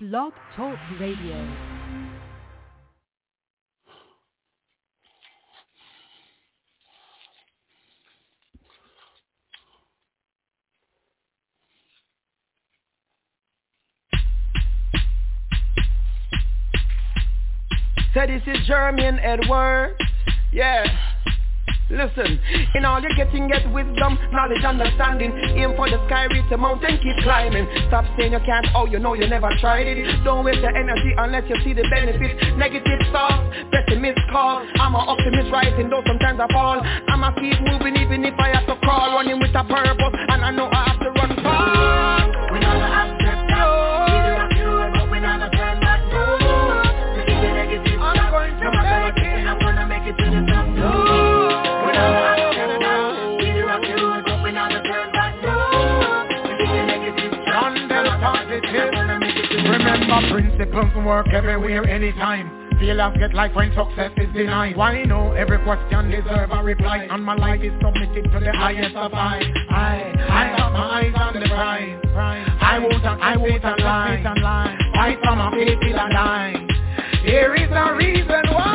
Blog 0.00 0.32
Talk 0.56 0.78
Radio. 0.98 1.46
So 18.14 18.26
this 18.26 18.40
is 18.46 18.66
Jermaine 18.66 19.20
Edward. 19.22 19.96
Yeah. 20.50 21.09
Listen, 21.90 22.38
in 22.74 22.84
all 22.84 23.02
you're 23.02 23.14
getting, 23.18 23.48
get 23.48 23.66
wisdom, 23.72 24.18
knowledge, 24.30 24.62
understanding. 24.62 25.34
Aim 25.58 25.74
for 25.74 25.90
the 25.90 25.98
sky, 26.06 26.30
reach 26.30 26.46
the 26.48 26.56
mountain, 26.56 26.98
keep 27.02 27.16
climbing. 27.26 27.66
Stop 27.88 28.06
saying 28.16 28.32
you 28.32 28.40
can't, 28.46 28.66
oh 28.74 28.86
you 28.86 28.98
know 28.98 29.14
you 29.14 29.26
never 29.26 29.50
tried 29.60 29.86
it. 29.86 29.98
Don't 30.22 30.44
waste 30.44 30.60
your 30.60 30.76
energy 30.76 31.12
unless 31.18 31.42
you 31.50 31.56
see 31.64 31.74
the 31.74 31.82
benefits. 31.90 32.38
Negative 32.56 33.00
thoughts, 33.10 33.42
pessimist 33.72 34.20
call 34.30 34.62
I'm 34.78 34.94
an 34.94 35.02
optimist 35.02 35.50
rising, 35.52 35.90
though 35.90 36.02
sometimes 36.06 36.38
I 36.38 36.46
fall. 36.52 36.80
I'ma 36.80 37.34
keep 37.34 37.58
moving 37.60 37.96
even 37.96 38.24
if 38.24 38.34
I 38.38 38.54
have 38.54 38.66
to 38.66 38.76
crawl. 38.86 39.14
Running 39.14 39.40
with 39.40 39.50
a 39.50 39.64
purpose, 39.64 40.14
and 40.30 40.44
I 40.44 40.50
know 40.52 40.70
I 40.70 40.94
have 40.94 41.00
to 41.00 41.10
run 41.10 41.36
far 41.42 42.19
Remember 60.28 60.66
principles 60.66 61.06
work 61.06 61.28
everywhere, 61.32 61.86
anytime. 61.88 62.68
Failures 62.78 63.16
get 63.18 63.34
like 63.34 63.54
when 63.54 63.72
success 63.74 64.10
is 64.16 64.32
denied. 64.34 64.76
Why 64.76 65.02
no? 65.04 65.32
Every 65.32 65.58
question 65.64 66.10
deserve 66.10 66.50
a 66.50 66.62
reply. 66.62 67.08
And 67.10 67.24
my 67.24 67.34
life 67.34 67.60
is 67.62 67.72
submitted 67.80 68.24
to 68.32 68.40
the 68.40 68.52
highest 68.52 68.96
of 68.96 69.12
high 69.12 69.40
I, 69.70 70.12
I 70.28 70.56
got 70.56 70.72
my 70.72 71.00
eyes 71.00 71.14
on 71.16 71.40
the 71.40 71.48
prize. 71.48 72.00
I 72.60 72.78
won't, 72.78 73.04
I 73.04 73.36
won't 73.36 73.64
lie. 73.80 74.78
Fight 74.94 75.18
from 75.22 75.40
a 75.40 75.50
faith 75.52 75.78
till 75.80 75.98
I 75.98 76.08
die. 76.10 76.66
Here 77.24 77.54
is 77.54 77.70
a 77.70 77.94
reason 77.96 78.54
why 78.54 78.69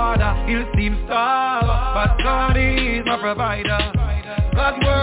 harder, 0.00 0.32
still 0.44 0.64
seems 0.76 0.98
tough 1.08 1.66
But 1.94 2.16
God 2.24 2.56
is 2.56 3.04
my 3.04 3.18
provider. 3.20 3.92
God's 4.54 4.84
word 4.84 4.99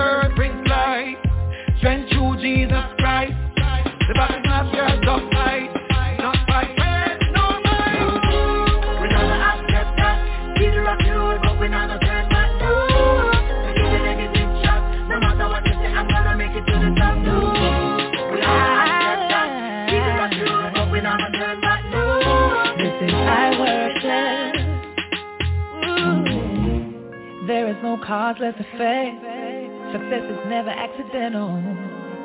is 30.28 30.38
never 30.48 30.70
accidental. 30.70 31.56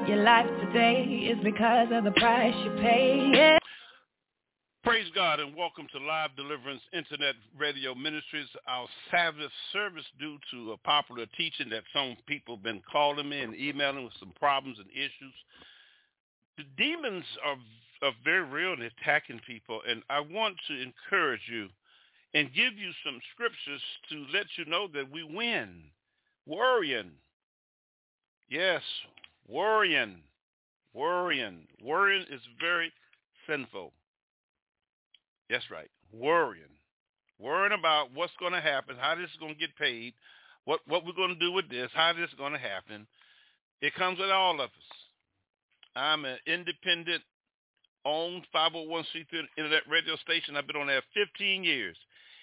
Your 0.09 0.25
life 0.25 0.49
today 0.61 1.05
is 1.31 1.39
because 1.45 1.89
of 1.93 2.03
the 2.03 2.11
price 2.13 2.55
you 2.65 2.71
pay. 2.83 3.31
Yeah. 3.33 3.59
Praise 4.83 5.07
God 5.15 5.39
and 5.39 5.55
welcome 5.55 5.87
to 5.93 6.01
Live 6.01 6.31
Deliverance 6.35 6.83
Internet 6.93 7.37
Radio 7.57 7.95
Ministries. 7.95 8.49
Our 8.67 8.89
Sabbath 9.13 9.53
service 9.73 10.05
due 10.19 10.37
to 10.51 10.73
a 10.73 10.77
popular 10.79 11.27
teaching 11.37 11.71
that 11.71 11.85
some 11.95 12.17
people 12.27 12.57
have 12.57 12.65
been 12.65 12.83
calling 12.91 13.29
me 13.29 13.41
and 13.41 13.55
emailing 13.55 14.03
with 14.03 14.15
some 14.19 14.33
problems 14.37 14.79
and 14.81 14.91
issues. 14.91 15.35
The 16.59 16.65
demons 16.77 17.25
are, 17.47 17.57
are 18.09 18.15
very 18.25 18.43
real 18.43 18.73
and 18.73 18.83
attacking 18.83 19.41
people, 19.47 19.81
and 19.89 20.03
I 20.11 20.19
want 20.19 20.57
to 20.67 20.75
encourage 20.75 21.43
you 21.49 21.69
and 22.35 22.49
give 22.49 22.77
you 22.77 22.91
some 23.05 23.21
scriptures 23.33 23.83
to 24.11 24.27
let 24.37 24.47
you 24.57 24.65
know 24.65 24.89
that 24.93 25.09
we 25.13 25.23
win. 25.23 25.85
Worrying. 26.45 27.13
Yes, 28.53 28.83
worrying. 29.49 30.17
Worrying. 30.93 31.67
Worrying 31.83 32.27
is 32.31 32.43
very 32.61 32.93
sinful. 33.49 33.95
That's 35.49 35.71
right. 35.71 35.89
Worrying. 36.13 36.77
Worrying 37.39 37.73
about 37.73 38.09
what's 38.13 38.35
going 38.39 38.53
to 38.53 38.61
happen, 38.61 38.97
how 39.01 39.15
this 39.15 39.31
is 39.31 39.41
going 39.41 39.55
to 39.55 39.59
get 39.59 39.75
paid, 39.77 40.13
what, 40.67 40.81
what 40.87 41.07
we're 41.07 41.15
going 41.15 41.33
to 41.33 41.41
do 41.41 41.51
with 41.51 41.71
this, 41.71 41.89
how 41.95 42.13
this 42.13 42.29
is 42.29 42.35
going 42.37 42.53
to 42.53 42.59
happen. 42.59 43.07
It 43.81 43.95
comes 43.95 44.19
with 44.19 44.31
all 44.31 44.61
of 44.61 44.69
us. 44.69 44.91
I'm 45.97 46.27
an 46.27 46.37
independent 46.47 47.23
owned 48.05 48.47
501c3 48.55 49.25
internet 49.57 49.83
radio 49.89 50.17
station. 50.17 50.57
I've 50.57 50.67
been 50.67 50.77
on 50.77 50.89
there 50.89 51.03
15 51.15 51.65
years. 51.65 51.97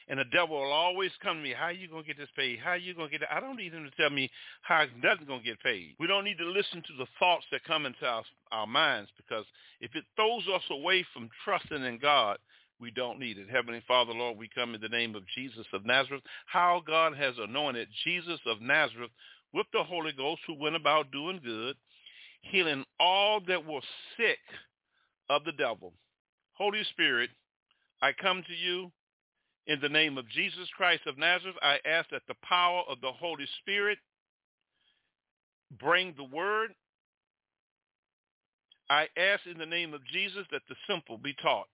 And 0.10 0.20
the 0.20 0.26
devil 0.26 0.60
will 0.60 0.72
always 0.72 1.12
come 1.22 1.38
to 1.38 1.44
me, 1.44 1.54
how 1.56 1.66
are 1.66 1.72
you 1.72 1.88
going 1.88 2.02
to 2.02 2.08
get 2.08 2.18
this 2.18 2.30
paid? 2.36 2.58
How 2.60 2.72
are 2.72 2.78
you 2.78 2.96
going 2.96 3.10
to 3.10 3.12
get 3.12 3.22
it? 3.22 3.30
I 3.32 3.40
don't 3.40 3.58
need 3.58 3.74
him 3.74 3.84
to 3.84 4.02
tell 4.02 4.10
me 4.10 4.30
how 4.64 4.86
nothing's 5.04 5.28
going 5.28 5.42
to 5.42 5.46
get 5.46 5.62
paid. 5.62 5.96
We 6.00 6.08
don't 6.08 6.24
need 6.24 6.40
to 6.40 6.50
listen 6.50 6.82
to 6.82 6.94
the 6.98 7.06
thoughts 7.20 7.46
that 7.52 7.64
come 7.64 7.86
into 7.86 8.06
our, 8.06 8.24
our 8.52 8.66
minds 8.66 9.12
because 9.16 9.46
if 9.80 9.96
it 9.96 10.04
throws 10.16 10.44
us 10.54 10.64
away 10.72 11.06
from 11.14 11.30
trusting 11.46 11.84
in 11.84 12.00
God, 12.00 12.40
we 12.82 12.90
don't 12.90 13.20
need 13.20 13.38
it. 13.38 13.50
Heavenly 13.52 13.84
Father, 13.88 14.14
Lord, 14.14 14.38
we 14.38 14.50
come 14.56 14.74
in 14.74 14.82
the 14.82 14.90
name 14.90 15.16
of 15.16 15.24
Jesus 15.36 15.66
of 15.74 15.86
Nazareth. 15.86 16.24
How 16.48 16.82
God 16.86 17.16
has 17.16 17.36
anointed 17.38 17.88
Jesus 18.04 18.40
of 18.48 18.62
Nazareth 18.62 19.12
with 19.54 19.68
the 19.74 19.84
Holy 19.84 20.14
Ghost 20.14 20.42
who 20.48 20.56
went 20.56 20.76
about 20.76 21.12
doing 21.12 21.40
good, 21.44 21.76
healing 22.42 22.84
all 23.00 23.42
that 23.48 23.66
were 23.66 23.82
sick 24.18 24.40
of 25.30 25.44
the 25.44 25.52
devil. 25.52 25.94
Holy 26.54 26.84
Spirit, 26.92 27.30
I 28.02 28.12
come 28.14 28.44
to 28.48 28.54
you 28.54 28.92
in 29.70 29.80
the 29.82 29.88
name 29.88 30.18
of 30.18 30.28
Jesus 30.30 30.68
Christ 30.76 31.04
of 31.06 31.20
Nazareth, 31.20 31.56
I 31.62 31.78
ask 31.86 32.10
that 32.10 32.24
the 32.28 32.34
power 32.42 32.82
of 32.90 33.00
the 33.02 33.12
Holy 33.12 33.46
Spirit 33.62 34.00
bring 35.80 36.16
the 36.18 36.24
word. 36.24 36.72
I 38.90 39.06
ask 39.16 39.46
in 39.46 39.60
the 39.60 39.68
name 39.68 39.94
of 39.94 40.02
Jesus 40.12 40.46
that 40.52 40.64
the 40.68 40.76
simple 40.90 41.20
be 41.20 41.36
taught. 41.44 41.68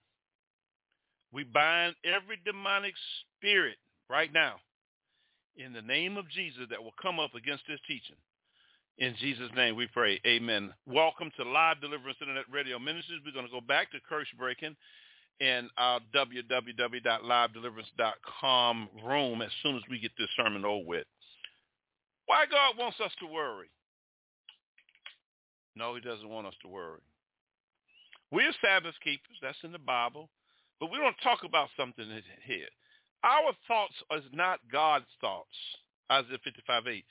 We 1.31 1.45
bind 1.45 1.95
every 2.03 2.37
demonic 2.43 2.93
spirit 3.39 3.77
right 4.09 4.31
now 4.33 4.55
in 5.55 5.71
the 5.71 5.81
name 5.81 6.17
of 6.17 6.29
Jesus 6.29 6.63
that 6.69 6.83
will 6.83 6.93
come 7.01 7.17
up 7.17 7.33
against 7.33 7.63
this 7.65 7.79
teaching. 7.87 8.17
In 8.97 9.15
Jesus' 9.21 9.51
name 9.55 9.77
we 9.77 9.87
pray. 9.87 10.19
Amen. 10.27 10.73
Welcome 10.85 11.31
to 11.37 11.49
Live 11.49 11.79
Deliverance 11.79 12.17
Internet 12.19 12.45
Radio 12.51 12.77
Ministries. 12.77 13.21
We're 13.25 13.31
going 13.31 13.47
to 13.47 13.51
go 13.51 13.61
back 13.61 13.89
to 13.91 13.99
curse 14.09 14.27
breaking 14.37 14.75
in 15.39 15.69
our 15.77 16.01
www.livedeliverance.com 16.15 18.89
room 19.05 19.41
as 19.41 19.51
soon 19.61 19.75
as 19.75 19.81
we 19.89 19.99
get 19.99 20.11
this 20.17 20.29
sermon 20.37 20.63
over 20.65 20.85
with. 20.85 21.05
Why 22.25 22.45
God 22.49 22.77
wants 22.77 22.99
us 23.03 23.11
to 23.19 23.27
worry? 23.27 23.67
No, 25.75 25.93
he 25.95 26.01
doesn't 26.01 26.29
want 26.29 26.47
us 26.47 26.53
to 26.61 26.67
worry. 26.67 26.99
We're 28.31 28.51
Sabbath 28.61 28.95
keepers. 29.03 29.37
That's 29.41 29.57
in 29.63 29.71
the 29.71 29.79
Bible. 29.79 30.29
But 30.79 30.91
we 30.91 30.97
don't 30.97 31.15
talk 31.23 31.39
about 31.43 31.69
something 31.77 32.05
here. 32.43 32.67
Our 33.23 33.53
thoughts 33.67 33.93
is 34.17 34.23
not 34.33 34.59
God's 34.71 35.05
thoughts. 35.21 35.55
Isaiah 36.11 36.37
55, 36.43 36.87
8. 36.87 37.05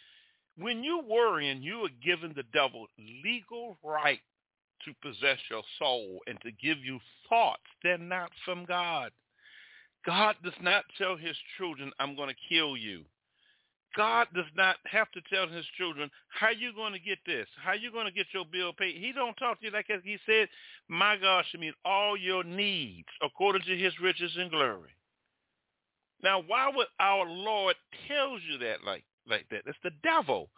When 0.59 0.85
you 0.85 1.03
worrying, 1.09 1.63
you 1.63 1.85
are 1.85 1.89
giving 2.05 2.35
the 2.35 2.45
devil 2.53 2.87
legal 3.25 3.79
right 3.83 4.21
to 4.85 4.95
possess 5.03 5.39
your 5.51 5.63
soul 5.79 6.21
and 6.27 6.39
to 6.43 6.51
give 6.53 6.79
you 6.79 6.99
thoughts. 7.29 7.63
They're 7.83 7.99
not 7.99 8.31
from 8.45 8.65
God. 8.65 9.11
God 10.07 10.37
does 10.45 10.55
not 10.61 10.85
tell 10.99 11.17
his 11.17 11.37
children, 11.57 11.91
I'm 11.99 12.15
going 12.17 12.29
to 12.29 12.49
kill 12.49 12.77
you. 12.77 13.05
God 13.97 14.27
does 14.35 14.51
not 14.57 14.77
have 14.87 15.11
to 15.13 15.21
tell 15.33 15.49
his 15.49 15.65
children, 15.79 16.11
how 16.29 16.51
you 16.51 16.75
going 16.75 16.93
to 16.93 16.99
get 16.99 17.19
this? 17.27 17.47
How 17.63 17.73
you 17.73 17.93
going 17.93 18.07
to 18.07 18.13
get 18.13 18.27
your 18.35 18.45
bill 18.45 18.73
paid? 18.73 18.97
He 18.97 19.13
don't 19.13 19.37
talk 19.37 19.61
to 19.61 19.67
you 19.67 19.73
like 19.73 19.87
he 20.03 20.19
said, 20.27 20.49
my 20.89 21.17
God 21.17 21.45
shall 21.51 21.61
meet 21.61 21.75
all 21.85 22.17
your 22.17 22.43
needs 22.43 23.09
according 23.23 23.63
to 23.63 23.77
his 23.77 23.93
riches 24.03 24.33
and 24.37 24.51
glory. 24.51 24.91
Now, 26.23 26.43
why 26.47 26.71
would 26.75 26.89
our 26.99 27.27
Lord 27.27 27.77
tells 28.09 28.41
you 28.51 28.59
that 28.59 28.85
like, 28.85 29.05
like 29.29 29.47
that? 29.51 29.63
It's 29.67 29.79
the 29.85 29.91
devil. 30.03 30.49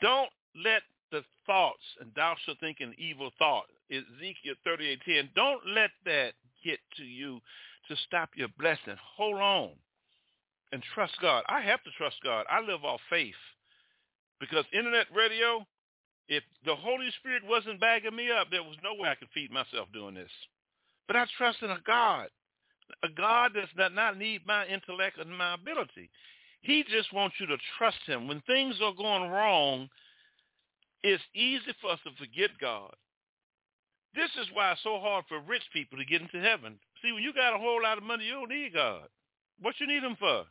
Don't 0.00 0.30
let 0.64 0.82
the 1.10 1.22
thoughts, 1.46 1.82
and 2.00 2.10
thou 2.14 2.34
shalt 2.44 2.60
think 2.60 2.78
an 2.80 2.94
evil 2.98 3.30
thought, 3.38 3.66
Ezekiel 3.90 4.54
38.10, 4.66 5.30
don't 5.34 5.60
let 5.66 5.90
that 6.04 6.32
get 6.64 6.78
to 6.96 7.04
you 7.04 7.40
to 7.88 7.96
stop 8.06 8.30
your 8.34 8.48
blessing. 8.58 8.96
Hold 9.16 9.40
on 9.40 9.70
and 10.72 10.82
trust 10.94 11.14
God. 11.20 11.44
I 11.48 11.60
have 11.62 11.82
to 11.84 11.90
trust 11.96 12.16
God. 12.22 12.44
I 12.50 12.60
live 12.60 12.84
off 12.84 13.00
faith 13.08 13.34
because 14.40 14.64
internet 14.72 15.06
radio, 15.14 15.66
if 16.28 16.42
the 16.64 16.74
Holy 16.74 17.08
Spirit 17.18 17.42
wasn't 17.46 17.80
bagging 17.80 18.14
me 18.14 18.30
up, 18.30 18.48
there 18.50 18.62
was 18.62 18.76
no 18.82 18.94
way 18.94 19.08
I 19.08 19.14
could 19.14 19.28
feed 19.32 19.50
myself 19.50 19.88
doing 19.92 20.14
this. 20.14 20.30
But 21.06 21.16
I 21.16 21.24
trust 21.38 21.62
in 21.62 21.70
a 21.70 21.80
God, 21.86 22.28
a 23.02 23.08
God 23.08 23.52
that 23.54 23.74
does 23.76 23.92
not 23.94 24.18
need 24.18 24.46
my 24.46 24.66
intellect 24.66 25.18
and 25.18 25.36
my 25.36 25.54
ability. 25.54 26.10
He 26.60 26.84
just 26.90 27.12
wants 27.12 27.36
you 27.40 27.46
to 27.46 27.56
trust 27.78 27.98
him. 28.06 28.28
When 28.28 28.42
things 28.42 28.76
are 28.82 28.92
going 28.92 29.30
wrong, 29.30 29.88
it's 31.02 31.22
easy 31.34 31.74
for 31.80 31.92
us 31.92 32.00
to 32.04 32.10
forget 32.18 32.50
God. 32.60 32.94
This 34.14 34.30
is 34.40 34.48
why 34.52 34.72
it's 34.72 34.82
so 34.82 34.98
hard 34.98 35.24
for 35.28 35.40
rich 35.40 35.62
people 35.72 35.98
to 35.98 36.04
get 36.04 36.22
into 36.22 36.40
heaven. 36.40 36.78
See, 37.02 37.12
when 37.12 37.22
you 37.22 37.32
got 37.32 37.54
a 37.54 37.58
whole 37.58 37.82
lot 37.82 37.98
of 37.98 38.04
money, 38.04 38.24
you 38.24 38.32
don't 38.32 38.48
need 38.48 38.74
God. 38.74 39.08
What 39.60 39.74
you 39.78 39.86
need 39.86 40.02
him 40.02 40.16
for? 40.18 40.44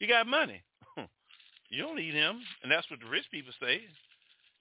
You 0.00 0.08
got 0.08 0.26
money. 0.26 0.62
you 1.70 1.82
don't 1.82 1.96
need 1.96 2.14
him. 2.14 2.40
And 2.62 2.72
that's 2.72 2.90
what 2.90 3.00
the 3.00 3.06
rich 3.06 3.24
people 3.30 3.52
say. 3.60 3.82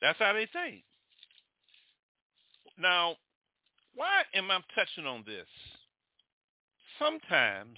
That's 0.01 0.19
how 0.19 0.33
they 0.33 0.47
think. 0.51 0.83
Now, 2.77 3.15
why 3.95 4.23
am 4.33 4.51
I 4.51 4.59
touching 4.75 5.05
on 5.05 5.23
this? 5.25 5.47
Sometimes 6.99 7.77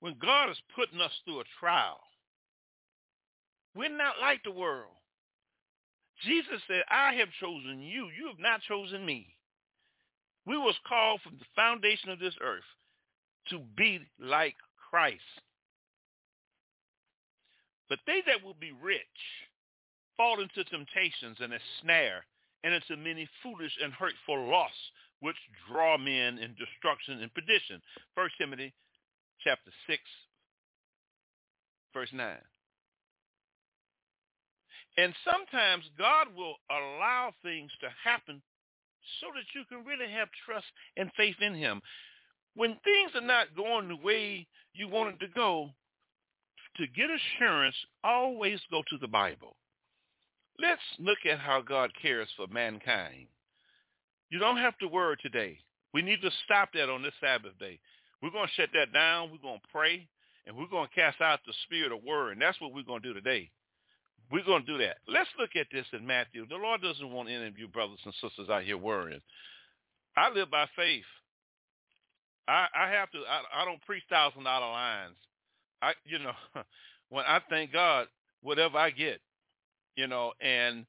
when 0.00 0.16
God 0.20 0.50
is 0.50 0.56
putting 0.76 1.00
us 1.00 1.12
through 1.24 1.40
a 1.40 1.44
trial, 1.58 1.98
we're 3.74 3.94
not 3.94 4.14
like 4.20 4.42
the 4.44 4.52
world. 4.52 4.94
Jesus 6.26 6.60
said, 6.66 6.82
I 6.90 7.14
have 7.14 7.28
chosen 7.40 7.80
you. 7.80 8.08
You 8.16 8.28
have 8.28 8.38
not 8.38 8.60
chosen 8.62 9.04
me. 9.04 9.26
We 10.46 10.56
was 10.56 10.74
called 10.86 11.20
from 11.22 11.38
the 11.38 11.46
foundation 11.56 12.10
of 12.10 12.18
this 12.18 12.34
earth 12.42 12.64
to 13.48 13.60
be 13.76 14.00
like 14.18 14.56
Christ. 14.90 15.20
But 17.88 17.98
they 18.06 18.22
that 18.26 18.44
will 18.44 18.56
be 18.58 18.72
rich 18.72 19.00
fall 20.16 20.40
into 20.40 20.64
temptations 20.64 21.38
and 21.40 21.52
a 21.52 21.58
snare 21.80 22.24
and 22.62 22.74
into 22.74 22.96
many 22.96 23.28
foolish 23.42 23.72
and 23.82 23.92
hurtful 23.92 24.50
lusts, 24.50 24.76
which 25.20 25.36
draw 25.70 25.98
men 25.98 26.38
in 26.38 26.54
destruction 26.58 27.20
and 27.22 27.32
perdition. 27.34 27.80
First 28.14 28.34
Timothy 28.38 28.72
chapter 29.42 29.70
6, 29.86 30.00
verse 31.92 32.08
9. 32.12 32.36
And 34.96 35.12
sometimes 35.24 35.84
God 35.98 36.28
will 36.36 36.56
allow 36.70 37.32
things 37.42 37.70
to 37.80 37.88
happen 38.02 38.40
so 39.20 39.26
that 39.34 39.44
you 39.54 39.64
can 39.68 39.84
really 39.84 40.10
have 40.12 40.28
trust 40.46 40.66
and 40.96 41.10
faith 41.16 41.36
in 41.40 41.54
him. 41.54 41.80
When 42.54 42.76
things 42.84 43.10
are 43.14 43.26
not 43.26 43.56
going 43.56 43.88
the 43.88 43.96
way 43.96 44.46
you 44.72 44.88
want 44.88 45.14
it 45.14 45.26
to 45.26 45.32
go, 45.34 45.70
to 46.76 46.86
get 46.88 47.08
assurance, 47.10 47.76
always 48.02 48.60
go 48.70 48.82
to 48.88 48.98
the 49.00 49.08
Bible. 49.08 49.56
Let's 50.60 50.80
look 50.98 51.18
at 51.30 51.38
how 51.38 51.60
God 51.60 51.90
cares 52.00 52.28
for 52.36 52.46
mankind. 52.46 53.26
You 54.30 54.38
don't 54.38 54.58
have 54.58 54.78
to 54.78 54.88
worry 54.88 55.16
today. 55.20 55.58
We 55.92 56.02
need 56.02 56.22
to 56.22 56.30
stop 56.44 56.70
that 56.74 56.88
on 56.88 57.02
this 57.02 57.12
Sabbath 57.20 57.58
day. 57.58 57.78
We're 58.22 58.30
going 58.30 58.46
to 58.46 58.52
shut 58.54 58.70
that 58.74 58.92
down. 58.92 59.30
We're 59.30 59.38
going 59.38 59.60
to 59.60 59.72
pray, 59.72 60.08
and 60.46 60.56
we're 60.56 60.68
going 60.68 60.88
to 60.88 60.94
cast 60.94 61.20
out 61.20 61.40
the 61.46 61.52
spirit 61.64 61.92
of 61.92 62.02
worry. 62.04 62.32
And 62.32 62.40
that's 62.40 62.60
what 62.60 62.72
we're 62.72 62.82
going 62.82 63.02
to 63.02 63.08
do 63.08 63.14
today. 63.14 63.50
We're 64.30 64.44
going 64.44 64.64
to 64.64 64.72
do 64.72 64.78
that. 64.78 64.96
Let's 65.06 65.28
look 65.38 65.50
at 65.56 65.66
this 65.72 65.86
in 65.92 66.06
Matthew. 66.06 66.46
The 66.48 66.56
Lord 66.56 66.82
doesn't 66.82 67.12
want 67.12 67.28
any 67.28 67.46
of 67.46 67.58
you 67.58 67.68
brothers 67.68 67.98
and 68.04 68.14
sisters 68.14 68.48
out 68.50 68.64
here 68.64 68.78
worrying. 68.78 69.20
I 70.16 70.30
live 70.30 70.50
by 70.50 70.66
faith. 70.76 71.04
I, 72.48 72.66
I 72.74 72.90
have 72.90 73.10
to. 73.12 73.18
I, 73.18 73.62
I 73.62 73.64
don't 73.64 73.82
preach 73.82 74.02
thousand 74.10 74.44
dollar 74.44 74.70
lines. 74.70 75.16
I, 75.82 75.92
you 76.04 76.18
know, 76.18 76.32
when 77.10 77.24
I 77.26 77.40
thank 77.48 77.72
God, 77.72 78.06
whatever 78.42 78.78
I 78.78 78.90
get, 78.90 79.20
you 79.96 80.06
know, 80.06 80.32
and 80.40 80.86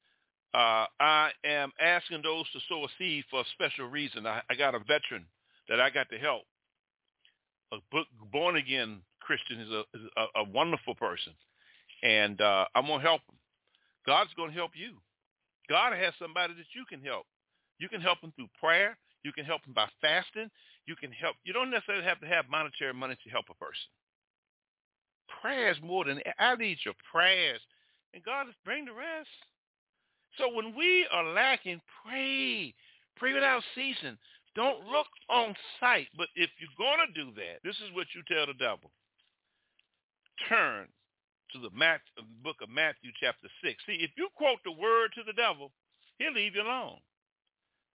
uh, 0.53 0.85
I 0.99 1.31
am 1.43 1.71
asking 1.81 2.21
those 2.23 2.45
to 2.51 2.59
sow 2.69 2.85
a 2.85 2.87
seed 2.97 3.25
for 3.29 3.41
a 3.41 3.45
special 3.53 3.87
reason. 3.87 4.25
I, 4.25 4.41
I 4.49 4.55
got 4.55 4.75
a 4.75 4.79
veteran 4.79 5.25
that 5.69 5.79
I 5.79 5.89
got 5.89 6.09
to 6.09 6.17
help. 6.17 6.43
A 7.73 7.77
born 8.31 8.57
again 8.57 9.01
Christian 9.19 9.59
is 9.59 9.69
a, 9.69 9.79
is 9.97 10.03
a, 10.17 10.39
a 10.41 10.43
wonderful 10.43 10.95
person, 10.95 11.33
and 12.03 12.39
uh, 12.41 12.65
I'm 12.75 12.87
gonna 12.87 13.01
help 13.01 13.21
him. 13.29 13.37
God's 14.05 14.33
gonna 14.35 14.53
help 14.53 14.71
you. 14.75 14.93
God 15.69 15.93
has 15.93 16.13
somebody 16.19 16.53
that 16.53 16.71
you 16.75 16.85
can 16.87 17.01
help. 17.03 17.25
You 17.79 17.89
can 17.89 18.01
help 18.01 18.19
him 18.21 18.33
through 18.35 18.49
prayer. 18.59 18.97
You 19.23 19.31
can 19.31 19.45
help 19.45 19.65
him 19.65 19.73
by 19.73 19.87
fasting. 20.01 20.49
You 20.85 20.95
can 20.95 21.11
help. 21.11 21.35
You 21.43 21.53
don't 21.53 21.71
necessarily 21.71 22.05
have 22.05 22.19
to 22.21 22.27
have 22.27 22.45
monetary 22.49 22.93
money 22.93 23.15
to 23.23 23.29
help 23.29 23.45
a 23.49 23.55
person 23.55 23.89
prayers 25.41 25.77
more 25.83 26.05
than 26.05 26.19
I 26.39 26.55
need 26.55 26.77
your 26.83 26.93
prayers. 27.11 27.61
And 28.13 28.23
God 28.23 28.47
is 28.47 28.55
bring 28.63 28.85
the 28.85 28.93
rest. 28.93 29.29
So 30.37 30.53
when 30.53 30.75
we 30.75 31.07
are 31.11 31.33
lacking, 31.33 31.81
pray. 32.05 32.73
Pray 33.17 33.33
without 33.33 33.63
ceasing. 33.73 34.17
Don't 34.55 34.85
look 34.87 35.07
on 35.29 35.55
sight. 35.79 36.07
But 36.17 36.27
if 36.35 36.49
you're 36.59 36.77
going 36.77 36.99
to 37.07 37.13
do 37.13 37.31
that, 37.35 37.59
this 37.63 37.75
is 37.75 37.93
what 37.93 38.07
you 38.15 38.21
tell 38.27 38.45
the 38.45 38.53
devil. 38.53 38.91
Turn 40.49 40.87
to 41.55 41.69
the 41.69 42.27
book 42.43 42.57
of 42.61 42.69
Matthew 42.69 43.11
chapter 43.19 43.47
6. 43.63 43.83
See, 43.85 43.99
if 44.01 44.11
you 44.17 44.29
quote 44.35 44.59
the 44.63 44.71
word 44.71 45.11
to 45.15 45.23
the 45.25 45.33
devil, 45.33 45.71
he'll 46.19 46.33
leave 46.33 46.55
you 46.55 46.61
alone. 46.61 46.97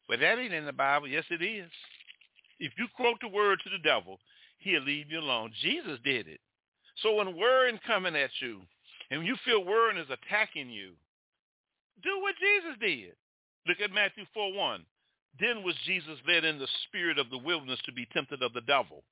But 0.09 0.21
that 0.21 0.39
ain't 0.39 0.55
in 0.55 0.67
the 0.67 0.73
Bible. 0.73 1.09
Yes, 1.09 1.25
it 1.31 1.43
is. 1.43 1.71
If 2.59 2.73
you 2.79 2.87
quote 2.97 3.19
the 3.21 3.29
word 3.29 3.61
to 3.65 3.71
the 3.71 3.83
devil, 3.83 4.19
he'll 4.59 4.83
leave 4.83 5.11
you 5.11 5.21
alone. 5.21 5.53
Jesus 5.63 5.99
did 6.05 6.27
it. 6.29 6.41
So 7.03 7.15
when 7.15 7.37
worrying 7.37 7.79
coming 7.87 8.17
at 8.17 8.31
you 8.41 8.61
and 9.11 9.27
you 9.27 9.37
feel 9.45 9.65
worrying 9.65 9.99
is 9.99 10.11
attacking 10.11 10.71
you, 10.71 10.93
do 12.03 12.21
what 12.21 12.35
Jesus 12.41 12.77
did. 12.81 13.13
Look 13.67 13.81
at 13.81 13.93
Matthew 13.93 14.25
4, 14.35 14.53
1. 14.53 14.85
Then 15.39 15.63
was 15.63 15.75
Jesus 15.87 16.19
led 16.27 16.45
in 16.45 16.59
the 16.59 16.69
spirit 16.89 17.19
of 17.19 17.31
the 17.31 17.39
wilderness 17.39 17.79
to 17.87 17.93
be 17.93 18.07
tempted 18.13 18.43
of 18.43 18.53
the 18.53 18.63
devil. 18.63 19.05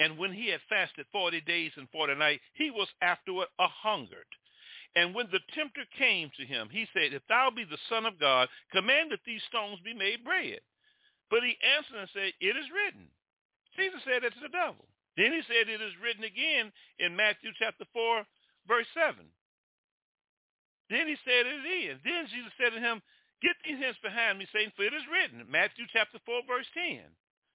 And 0.00 0.16
when 0.16 0.32
he 0.32 0.48
had 0.48 0.60
fasted 0.68 1.06
40 1.12 1.42
days 1.42 1.72
and 1.76 1.88
40 1.92 2.16
nights, 2.16 2.42
he 2.54 2.70
was 2.70 2.88
afterward 3.02 3.48
a 3.60 3.68
hungered. 3.68 4.26
And 4.96 5.14
when 5.14 5.28
the 5.30 5.44
tempter 5.54 5.84
came 5.96 6.32
to 6.34 6.44
him, 6.44 6.68
he 6.72 6.88
said, 6.92 7.12
If 7.12 7.22
thou 7.28 7.52
be 7.54 7.62
the 7.62 7.78
Son 7.88 8.06
of 8.06 8.18
God, 8.18 8.48
command 8.72 9.12
that 9.12 9.20
these 9.24 9.44
stones 9.46 9.78
be 9.84 9.94
made 9.94 10.24
bread. 10.24 10.58
But 11.30 11.44
he 11.44 11.54
answered 11.62 12.00
and 12.00 12.10
said, 12.10 12.32
It 12.40 12.56
is 12.56 12.66
written. 12.74 13.06
Jesus 13.78 14.02
said 14.02 14.24
that 14.24 14.34
to 14.34 14.40
the 14.40 14.50
devil. 14.50 14.88
Then 15.16 15.36
he 15.36 15.42
said 15.46 15.68
it 15.68 15.84
is 15.84 15.94
written 16.02 16.24
again 16.24 16.72
in 16.98 17.14
Matthew 17.14 17.52
chapter 17.60 17.84
4, 17.92 18.24
verse 18.66 18.88
7. 18.96 19.14
Then 20.88 21.06
he 21.06 21.16
said 21.22 21.46
it 21.46 21.60
again. 21.60 22.00
Then 22.02 22.26
Jesus 22.26 22.50
said 22.58 22.74
to 22.74 22.82
him, 22.82 22.98
Get 23.42 23.56
these 23.62 23.78
hands 23.78 24.00
behind 24.02 24.38
me, 24.38 24.48
Satan, 24.52 24.72
for 24.74 24.84
it 24.84 24.96
is 24.96 25.06
written. 25.06 25.46
Matthew 25.48 25.86
chapter 25.92 26.18
4, 26.26 26.42
verse 26.48 26.66
10. 26.74 27.04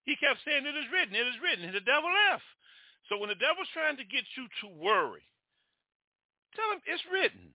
He 0.06 0.16
kept 0.16 0.46
saying, 0.46 0.66
it 0.66 0.78
is 0.78 0.90
written, 0.94 1.18
it 1.18 1.26
is 1.26 1.42
written. 1.42 1.66
And 1.66 1.76
the 1.76 1.82
devil 1.82 2.10
left. 2.30 2.46
So 3.10 3.18
when 3.18 3.30
the 3.30 3.38
devil's 3.38 3.70
trying 3.74 3.98
to 3.98 4.06
get 4.06 4.26
you 4.38 4.46
to 4.62 4.68
worry, 4.82 5.26
tell 6.54 6.70
him 6.74 6.82
it's 6.86 7.06
written. 7.10 7.54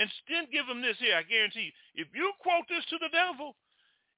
And 0.00 0.10
then 0.28 0.50
give 0.50 0.66
him 0.66 0.82
this 0.82 0.98
here. 0.98 1.14
I 1.16 1.22
guarantee 1.22 1.70
you, 1.70 2.04
if 2.04 2.08
you 2.12 2.32
quote 2.42 2.66
this 2.68 2.84
to 2.90 2.98
the 2.98 3.12
devil, 3.12 3.54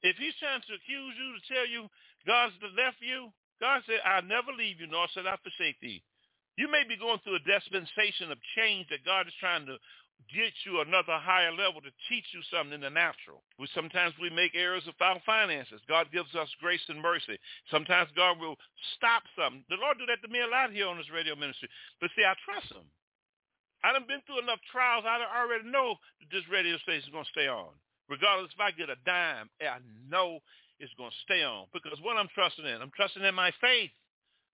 if 0.02 0.16
he's 0.16 0.36
trying 0.40 0.62
to 0.64 0.76
accuse 0.78 1.14
you 1.14 1.28
to 1.36 1.42
tell 1.46 1.66
you 1.66 1.90
God's 2.24 2.56
left 2.74 2.98
you, 3.00 3.30
God 3.60 3.82
said, 3.84 4.00
I'll 4.04 4.24
never 4.24 4.52
leave 4.52 4.80
you, 4.80 4.86
nor 4.86 5.08
shall 5.12 5.28
I 5.28 5.36
forsake 5.40 5.80
thee. 5.80 6.02
You 6.56 6.70
may 6.72 6.84
be 6.88 6.96
going 6.96 7.20
through 7.20 7.40
a 7.40 7.48
dispensation 7.48 8.32
of 8.32 8.40
change 8.56 8.88
that 8.88 9.04
God 9.04 9.28
is 9.28 9.36
trying 9.40 9.68
to 9.68 9.76
get 10.32 10.52
you 10.64 10.80
another 10.80 11.16
higher 11.20 11.52
level 11.52 11.80
to 11.80 11.92
teach 12.08 12.26
you 12.34 12.42
something 12.50 12.74
in 12.74 12.82
the 12.82 12.90
natural. 12.90 13.42
We 13.58 13.68
sometimes 13.74 14.14
we 14.20 14.30
make 14.30 14.52
errors 14.54 14.86
of 14.88 14.94
our 15.00 15.20
finances. 15.24 15.80
God 15.88 16.10
gives 16.12 16.34
us 16.34 16.48
grace 16.60 16.82
and 16.88 17.00
mercy. 17.00 17.38
Sometimes 17.70 18.10
God 18.16 18.40
will 18.40 18.56
stop 18.96 19.22
something. 19.38 19.64
The 19.68 19.80
Lord 19.80 19.98
do 19.98 20.06
that 20.06 20.20
to 20.26 20.32
me 20.32 20.40
a 20.40 20.50
lot 20.50 20.72
here 20.72 20.88
on 20.88 20.98
this 20.98 21.12
radio 21.12 21.36
ministry. 21.36 21.68
But 22.00 22.10
see, 22.16 22.24
I 22.24 22.34
trust 22.44 22.72
him. 22.72 22.86
I 23.84 23.92
done 23.92 24.08
been 24.08 24.24
through 24.26 24.42
enough 24.42 24.58
trials. 24.72 25.04
I 25.06 25.22
already 25.22 25.68
know 25.68 25.94
that 26.18 26.30
this 26.32 26.46
radio 26.50 26.74
station 26.82 27.06
is 27.06 27.14
going 27.14 27.28
to 27.28 27.36
stay 27.36 27.46
on. 27.46 27.70
Regardless 28.08 28.50
if 28.54 28.60
I 28.60 28.70
get 28.70 28.90
a 28.90 28.98
dime, 29.06 29.50
I 29.62 29.78
know 30.08 30.40
it's 30.78 30.94
going 30.98 31.10
to 31.10 31.22
stay 31.22 31.42
on. 31.42 31.66
Because 31.72 31.98
what 32.02 32.16
I'm 32.16 32.30
trusting 32.34 32.64
in, 32.64 32.82
I'm 32.82 32.94
trusting 32.94 33.22
in 33.22 33.34
my 33.34 33.52
faith, 33.60 33.94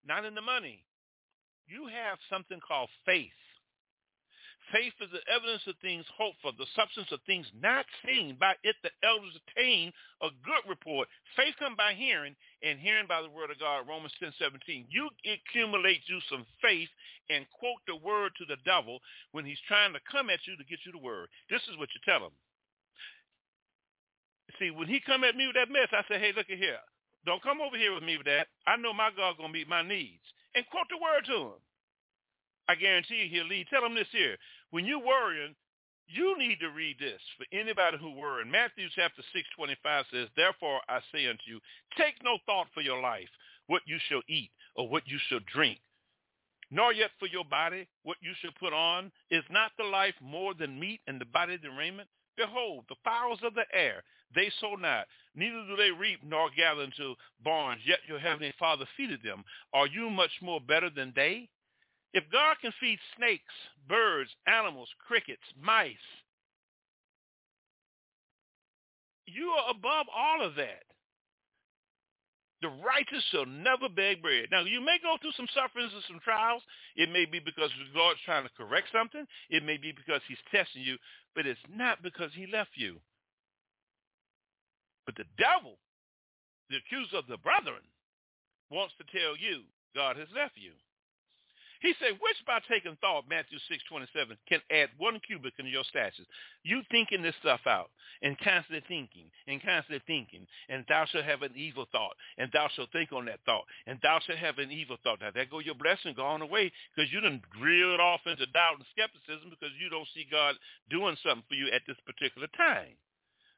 not 0.04 0.24
in 0.24 0.34
the 0.34 0.44
money. 0.44 0.84
You 1.64 1.86
have 1.88 2.18
something 2.28 2.60
called 2.60 2.90
faith. 3.06 3.32
Faith 4.70 4.94
is 5.00 5.10
the 5.10 5.24
evidence 5.26 5.62
of 5.66 5.74
things 5.82 6.06
hoped 6.16 6.38
for, 6.40 6.52
the 6.54 6.70
substance 6.76 7.10
of 7.10 7.20
things 7.26 7.46
not 7.58 7.84
seen. 8.06 8.36
By 8.38 8.54
it 8.62 8.76
the 8.82 8.94
elders 9.02 9.34
attain 9.34 9.92
a 10.22 10.28
good 10.44 10.64
report. 10.68 11.08
Faith 11.34 11.56
comes 11.58 11.76
by 11.76 11.94
hearing, 11.94 12.36
and 12.62 12.78
hearing 12.78 13.06
by 13.08 13.20
the 13.22 13.32
word 13.32 13.50
of 13.50 13.58
God. 13.58 13.88
Romans 13.88 14.14
10, 14.20 14.32
17. 14.38 14.86
You 14.88 15.10
accumulate 15.26 16.06
you 16.06 16.20
some 16.30 16.46
faith 16.62 16.88
and 17.28 17.46
quote 17.58 17.82
the 17.88 17.96
word 17.96 18.32
to 18.38 18.44
the 18.46 18.60
devil 18.64 19.00
when 19.32 19.44
he's 19.44 19.60
trying 19.66 19.92
to 19.92 20.00
come 20.10 20.30
at 20.30 20.46
you 20.46 20.56
to 20.56 20.64
get 20.64 20.78
you 20.86 20.92
the 20.92 21.02
word. 21.02 21.28
This 21.50 21.62
is 21.66 21.76
what 21.76 21.90
you 21.94 22.00
tell 22.06 22.24
him. 22.26 22.36
See, 24.58 24.70
when 24.70 24.86
he 24.86 25.00
come 25.00 25.24
at 25.24 25.36
me 25.36 25.46
with 25.46 25.56
that 25.56 25.72
mess, 25.72 25.88
I 25.92 26.04
say, 26.08 26.20
hey, 26.20 26.32
look 26.36 26.50
at 26.50 26.58
here. 26.58 26.78
Don't 27.24 27.42
come 27.42 27.60
over 27.60 27.76
here 27.76 27.94
with 27.94 28.02
me 28.02 28.16
with 28.16 28.26
that. 28.26 28.48
I 28.66 28.76
know 28.76 28.92
my 28.92 29.10
God's 29.16 29.38
going 29.38 29.52
to 29.52 29.58
meet 29.58 29.68
my 29.68 29.82
needs. 29.82 30.22
And 30.54 30.66
quote 30.70 30.86
the 30.90 31.00
word 31.00 31.24
to 31.26 31.54
him. 31.54 31.60
I 32.68 32.74
guarantee 32.74 33.16
you 33.16 33.28
he'll 33.28 33.48
lead. 33.48 33.66
Tell 33.68 33.84
him 33.84 33.94
this 33.94 34.08
here. 34.12 34.36
When 34.70 34.84
you're 34.84 35.04
worrying, 35.04 35.54
you 36.06 36.36
need 36.38 36.60
to 36.60 36.68
read 36.68 36.96
this 36.98 37.20
for 37.36 37.46
anybody 37.56 37.96
who 37.98 38.12
worry. 38.12 38.44
Matthew 38.44 38.88
chapter 38.94 39.22
6, 39.32 39.48
25 39.56 40.04
says, 40.12 40.28
Therefore 40.36 40.80
I 40.88 41.00
say 41.12 41.26
unto 41.26 41.42
you, 41.46 41.60
take 41.96 42.14
no 42.22 42.38
thought 42.46 42.66
for 42.74 42.80
your 42.80 43.00
life, 43.00 43.28
what 43.66 43.82
you 43.86 43.98
shall 44.08 44.22
eat 44.28 44.50
or 44.76 44.88
what 44.88 45.06
you 45.06 45.18
shall 45.28 45.40
drink, 45.52 45.78
nor 46.70 46.92
yet 46.92 47.10
for 47.18 47.26
your 47.26 47.44
body, 47.44 47.86
what 48.02 48.16
you 48.20 48.32
shall 48.40 48.52
put 48.58 48.72
on. 48.72 49.12
Is 49.30 49.44
not 49.50 49.72
the 49.78 49.84
life 49.84 50.14
more 50.20 50.54
than 50.54 50.78
meat 50.80 51.00
and 51.06 51.20
the 51.20 51.26
body 51.26 51.56
than 51.56 51.76
raiment? 51.76 52.08
Behold, 52.36 52.84
the 52.88 52.96
fowls 53.04 53.40
of 53.42 53.54
the 53.54 53.64
air, 53.72 54.02
they 54.34 54.50
sow 54.60 54.74
not, 54.74 55.06
neither 55.34 55.64
do 55.68 55.76
they 55.76 55.90
reap 55.90 56.20
nor 56.24 56.48
gather 56.56 56.82
into 56.82 57.14
barns, 57.44 57.82
yet 57.86 57.98
your 58.08 58.18
heavenly 58.18 58.54
Father 58.58 58.86
feedeth 58.96 59.22
them. 59.22 59.44
Are 59.74 59.86
you 59.86 60.08
much 60.08 60.30
more 60.40 60.60
better 60.60 60.88
than 60.88 61.12
they? 61.14 61.48
If 62.12 62.24
God 62.30 62.56
can 62.60 62.72
feed 62.80 62.98
snakes, 63.16 63.54
birds, 63.88 64.30
animals, 64.46 64.88
crickets, 65.06 65.42
mice, 65.60 65.96
you 69.26 69.48
are 69.48 69.70
above 69.70 70.06
all 70.14 70.44
of 70.44 70.54
that. 70.56 70.84
The 72.60 72.68
righteous 72.68 73.24
shall 73.32 73.46
never 73.46 73.88
beg 73.88 74.22
bread. 74.22 74.46
Now, 74.52 74.62
you 74.62 74.80
may 74.80 74.98
go 75.02 75.16
through 75.20 75.34
some 75.36 75.48
sufferings 75.52 75.90
and 75.92 76.04
some 76.06 76.20
trials. 76.22 76.62
It 76.94 77.10
may 77.10 77.24
be 77.24 77.40
because 77.40 77.70
God's 77.92 78.22
trying 78.24 78.44
to 78.44 78.54
correct 78.56 78.86
something. 78.92 79.26
It 79.50 79.64
may 79.64 79.78
be 79.78 79.90
because 79.90 80.22
he's 80.28 80.38
testing 80.52 80.82
you, 80.82 80.96
but 81.34 81.46
it's 81.46 81.58
not 81.74 82.04
because 82.04 82.30
he 82.34 82.46
left 82.46 82.70
you. 82.76 83.00
But 85.06 85.16
the 85.16 85.26
devil, 85.34 85.74
the 86.70 86.76
accuser 86.78 87.16
of 87.16 87.26
the 87.26 87.38
brethren, 87.38 87.82
wants 88.70 88.94
to 88.98 89.10
tell 89.10 89.34
you 89.34 89.66
God 89.96 90.16
has 90.16 90.28
left 90.30 90.54
you. 90.54 90.72
He 91.82 91.92
said, 91.98 92.14
which 92.22 92.38
by 92.46 92.60
taking 92.70 92.96
thought, 93.02 93.26
Matthew 93.28 93.58
6, 93.58 93.82
27, 93.90 94.38
can 94.48 94.62
add 94.70 94.94
one 94.98 95.18
cubit 95.26 95.54
in 95.58 95.66
your 95.66 95.82
stature. 95.82 96.22
You 96.62 96.82
thinking 96.92 97.22
this 97.22 97.34
stuff 97.42 97.66
out 97.66 97.90
and 98.22 98.38
constantly 98.38 98.86
thinking 98.86 99.26
and 99.48 99.60
constantly 99.60 99.98
thinking, 100.06 100.46
and 100.70 100.86
thou 100.88 101.06
shalt 101.10 101.24
have 101.24 101.42
an 101.42 101.50
evil 101.56 101.86
thought, 101.90 102.14
and 102.38 102.48
thou 102.52 102.68
shalt 102.70 102.92
think 102.92 103.10
on 103.10 103.26
that 103.26 103.40
thought, 103.44 103.64
and 103.88 103.98
thou 104.00 104.20
shalt 104.22 104.38
have 104.38 104.58
an 104.58 104.70
evil 104.70 104.96
thought. 105.02 105.20
Now, 105.20 105.34
there 105.34 105.44
go 105.44 105.58
your 105.58 105.74
blessing 105.74 106.14
gone 106.14 106.40
away 106.40 106.70
because 106.94 107.12
you 107.12 107.20
done 107.20 107.42
drilled 107.58 107.98
off 107.98 108.20
into 108.26 108.46
doubt 108.54 108.78
and 108.78 108.86
skepticism 108.94 109.50
because 109.50 109.74
you 109.82 109.90
don't 109.90 110.06
see 110.14 110.24
God 110.30 110.54
doing 110.88 111.16
something 111.26 111.42
for 111.48 111.58
you 111.58 111.66
at 111.74 111.82
this 111.88 111.98
particular 112.06 112.46
time. 112.56 112.94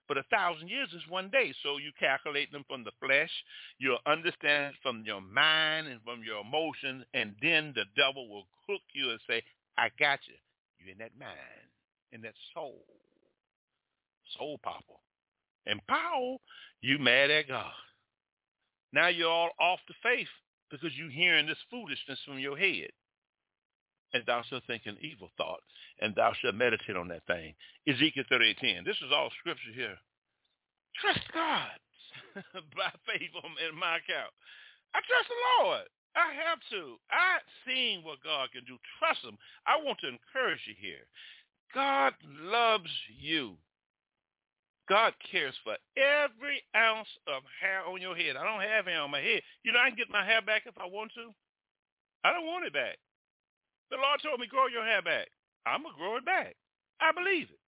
But 0.06 0.18
a 0.18 0.24
thousand 0.24 0.68
years 0.68 0.88
is 0.92 1.02
one 1.08 1.30
day. 1.30 1.54
So 1.62 1.78
you 1.78 1.90
calculate 1.98 2.52
them 2.52 2.64
from 2.68 2.84
the 2.84 2.92
flesh. 3.00 3.30
You 3.78 3.96
understand 4.06 4.74
from 4.82 5.02
your 5.06 5.20
mind 5.20 5.88
and 5.88 6.00
from 6.02 6.22
your 6.22 6.40
emotions. 6.40 7.04
And 7.14 7.34
then 7.40 7.72
the 7.74 7.84
devil 7.96 8.28
will 8.28 8.46
hook 8.68 8.82
you 8.92 9.10
and 9.10 9.20
say, 9.28 9.42
I 9.78 9.88
got 9.98 10.20
you. 10.26 10.34
You're 10.78 10.92
in 10.92 10.98
that 10.98 11.18
mind, 11.18 11.68
in 12.12 12.20
that 12.22 12.34
soul. 12.52 12.84
Soul 14.38 14.58
popper. 14.62 15.00
And 15.66 15.80
power, 15.86 16.36
you 16.82 16.98
mad 16.98 17.30
at 17.30 17.48
God. 17.48 17.72
Now 18.92 19.08
you're 19.08 19.30
all 19.30 19.50
off 19.58 19.80
the 19.88 19.94
faith 20.02 20.28
because 20.70 20.90
you're 20.96 21.10
hearing 21.10 21.46
this 21.46 21.58
foolishness 21.70 22.18
from 22.26 22.38
your 22.38 22.56
head 22.56 22.90
and 24.14 24.22
thou 24.26 24.42
shalt 24.48 24.62
think 24.66 24.82
an 24.86 24.96
evil 25.02 25.28
thought, 25.36 25.60
and 26.00 26.14
thou 26.14 26.32
shalt 26.40 26.54
meditate 26.54 26.96
on 26.96 27.08
that 27.08 27.26
thing. 27.26 27.54
Ezekiel 27.86 28.24
38.10. 28.30 28.86
This 28.86 28.96
is 29.04 29.12
all 29.12 29.28
scripture 29.40 29.74
here. 29.74 29.98
Trust 31.02 31.26
God 31.34 31.74
by 32.78 32.90
faith 33.04 33.34
in 33.34 33.78
my 33.78 33.98
account. 33.98 34.30
I 34.94 35.02
trust 35.02 35.28
the 35.28 35.66
Lord. 35.66 35.86
I 36.14 36.30
have 36.46 36.62
to. 36.70 36.94
I've 37.10 37.42
seen 37.66 38.04
what 38.06 38.22
God 38.22 38.50
can 38.54 38.62
do. 38.64 38.78
Trust 39.02 39.24
him. 39.24 39.36
I 39.66 39.82
want 39.82 39.98
to 40.00 40.14
encourage 40.14 40.62
you 40.66 40.78
here. 40.78 41.02
God 41.74 42.14
loves 42.46 42.90
you. 43.18 43.58
God 44.88 45.12
cares 45.30 45.54
for 45.64 45.74
every 45.98 46.62
ounce 46.76 47.08
of 47.26 47.42
hair 47.60 47.82
on 47.82 48.00
your 48.00 48.14
head. 48.14 48.36
I 48.36 48.44
don't 48.44 48.62
have 48.62 48.86
hair 48.86 49.00
on 49.00 49.10
my 49.10 49.20
head. 49.20 49.42
You 49.64 49.72
know, 49.72 49.80
I 49.80 49.88
can 49.88 49.98
get 49.98 50.10
my 50.10 50.24
hair 50.24 50.40
back 50.40 50.62
if 50.66 50.74
I 50.78 50.86
want 50.86 51.10
to. 51.16 51.34
I 52.22 52.32
don't 52.32 52.46
want 52.46 52.66
it 52.66 52.72
back. 52.72 52.98
The 53.94 54.00
Lord 54.00 54.20
told 54.24 54.40
me, 54.40 54.48
grow 54.48 54.66
your 54.66 54.84
hair 54.84 55.02
back. 55.02 55.28
I'm 55.64 55.82
going 55.82 55.94
to 55.94 55.98
grow 55.98 56.16
it 56.16 56.26
back. 56.26 56.56
I 57.00 57.12
believe 57.12 57.46
it. 57.48 57.60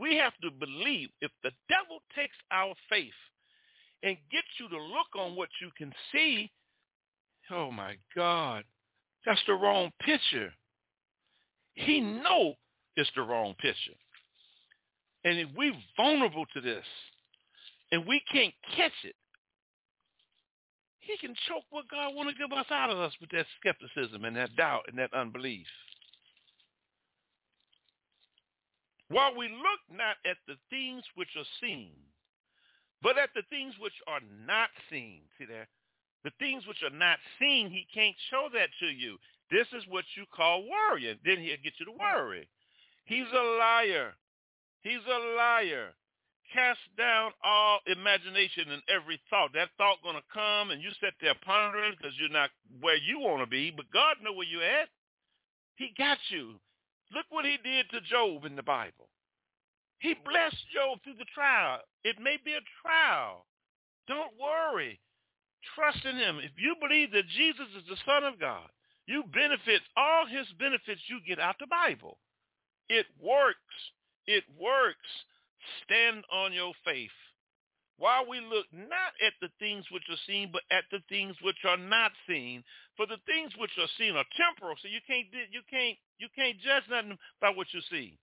We 0.00 0.16
have 0.16 0.32
to 0.40 0.50
believe 0.50 1.10
if 1.20 1.30
the 1.42 1.50
devil 1.68 2.00
takes 2.16 2.36
our 2.50 2.74
faith 2.88 3.12
and 4.02 4.16
gets 4.32 4.48
you 4.58 4.66
to 4.70 4.78
look 4.78 5.12
on 5.14 5.36
what 5.36 5.50
you 5.60 5.70
can 5.76 5.92
see, 6.10 6.50
oh 7.50 7.70
my 7.70 7.96
God, 8.14 8.64
that's 9.26 9.42
the 9.46 9.52
wrong 9.52 9.90
picture. 10.00 10.54
He 11.74 12.00
know 12.00 12.54
it's 12.96 13.10
the 13.14 13.22
wrong 13.22 13.54
picture. 13.58 13.92
And 15.24 15.38
if 15.38 15.48
we're 15.54 15.76
vulnerable 15.98 16.46
to 16.54 16.62
this 16.62 16.84
and 17.92 18.06
we 18.06 18.22
can't 18.32 18.54
catch 18.74 18.92
it, 19.04 19.14
he 21.06 21.16
can 21.18 21.34
choke 21.48 21.64
what 21.70 21.88
God 21.88 22.14
want 22.14 22.28
to 22.28 22.34
give 22.34 22.56
us 22.56 22.66
out 22.70 22.90
of 22.90 22.98
us 22.98 23.12
with 23.20 23.30
that 23.30 23.46
skepticism 23.60 24.24
and 24.24 24.36
that 24.36 24.56
doubt 24.56 24.84
and 24.88 24.98
that 24.98 25.14
unbelief. 25.14 25.66
While 29.08 29.36
we 29.36 29.48
look 29.48 29.82
not 29.90 30.16
at 30.26 30.36
the 30.48 30.56
things 30.68 31.04
which 31.14 31.28
are 31.36 31.46
seen, 31.60 31.92
but 33.02 33.18
at 33.18 33.30
the 33.34 33.42
things 33.50 33.74
which 33.80 33.94
are 34.08 34.20
not 34.46 34.68
seen. 34.90 35.20
See 35.38 35.44
there? 35.44 35.68
The 36.24 36.32
things 36.40 36.66
which 36.66 36.82
are 36.82 36.96
not 36.96 37.18
seen, 37.38 37.70
he 37.70 37.86
can't 37.94 38.16
show 38.30 38.48
that 38.52 38.70
to 38.80 38.86
you. 38.86 39.16
This 39.50 39.68
is 39.76 39.84
what 39.88 40.04
you 40.16 40.24
call 40.34 40.64
worrying. 40.66 41.18
Then 41.24 41.38
he'll 41.38 41.62
get 41.62 41.78
you 41.78 41.86
to 41.86 41.92
worry. 41.92 42.48
He's 43.04 43.30
a 43.32 43.42
liar. 43.58 44.14
He's 44.82 45.06
a 45.06 45.36
liar 45.36 45.94
cast 46.52 46.80
down 46.96 47.32
all 47.44 47.80
imagination 47.86 48.70
and 48.70 48.82
every 48.88 49.20
thought. 49.30 49.52
That 49.54 49.70
thought 49.78 50.02
going 50.02 50.16
to 50.16 50.34
come 50.34 50.70
and 50.70 50.82
you 50.82 50.90
sit 51.00 51.14
there 51.20 51.34
pondering 51.44 51.94
because 51.96 52.14
you're 52.18 52.28
not 52.28 52.50
where 52.80 52.96
you 52.96 53.20
want 53.20 53.42
to 53.42 53.50
be, 53.50 53.70
but 53.70 53.90
God 53.92 54.16
know 54.22 54.32
where 54.32 54.46
you're 54.46 54.62
at. 54.62 54.88
He 55.76 55.92
got 55.96 56.18
you. 56.30 56.60
Look 57.14 57.26
what 57.30 57.44
he 57.44 57.58
did 57.62 57.90
to 57.90 58.00
Job 58.00 58.44
in 58.44 58.56
the 58.56 58.62
Bible. 58.62 59.08
He 59.98 60.14
blessed 60.24 60.62
Job 60.74 60.98
through 61.02 61.18
the 61.18 61.32
trial. 61.34 61.80
It 62.04 62.16
may 62.20 62.36
be 62.44 62.52
a 62.52 62.68
trial. 62.82 63.46
Don't 64.08 64.32
worry. 64.40 65.00
Trust 65.74 66.04
in 66.04 66.16
him. 66.16 66.38
If 66.38 66.52
you 66.58 66.76
believe 66.80 67.12
that 67.12 67.28
Jesus 67.36 67.66
is 67.76 67.84
the 67.88 67.96
Son 68.04 68.24
of 68.24 68.38
God, 68.38 68.68
you 69.06 69.24
benefit 69.32 69.82
all 69.96 70.26
his 70.26 70.46
benefits 70.58 71.00
you 71.08 71.20
get 71.26 71.40
out 71.40 71.56
the 71.58 71.66
Bible. 71.66 72.18
It 72.88 73.06
works. 73.20 73.76
It 74.26 74.44
works. 74.58 75.10
Stand 75.84 76.24
on 76.32 76.52
your 76.52 76.72
faith. 76.84 77.10
While 77.98 78.28
we 78.28 78.40
look 78.40 78.66
not 78.72 79.16
at 79.24 79.32
the 79.40 79.48
things 79.58 79.84
which 79.90 80.04
are 80.10 80.20
seen, 80.26 80.50
but 80.52 80.62
at 80.70 80.84
the 80.92 81.00
things 81.08 81.34
which 81.42 81.64
are 81.64 81.78
not 81.78 82.12
seen. 82.28 82.62
For 82.96 83.06
the 83.06 83.16
things 83.24 83.52
which 83.58 83.70
are 83.78 83.88
seen 83.98 84.16
are 84.16 84.24
temporal, 84.36 84.76
so 84.80 84.88
you 84.88 85.00
can't 85.06 85.26
you 85.50 85.62
can't 85.70 85.96
you 86.18 86.28
can't 86.36 86.60
judge 86.60 86.84
nothing 86.90 87.16
by 87.40 87.50
what 87.50 87.68
you 87.72 87.80
see. 87.90 88.18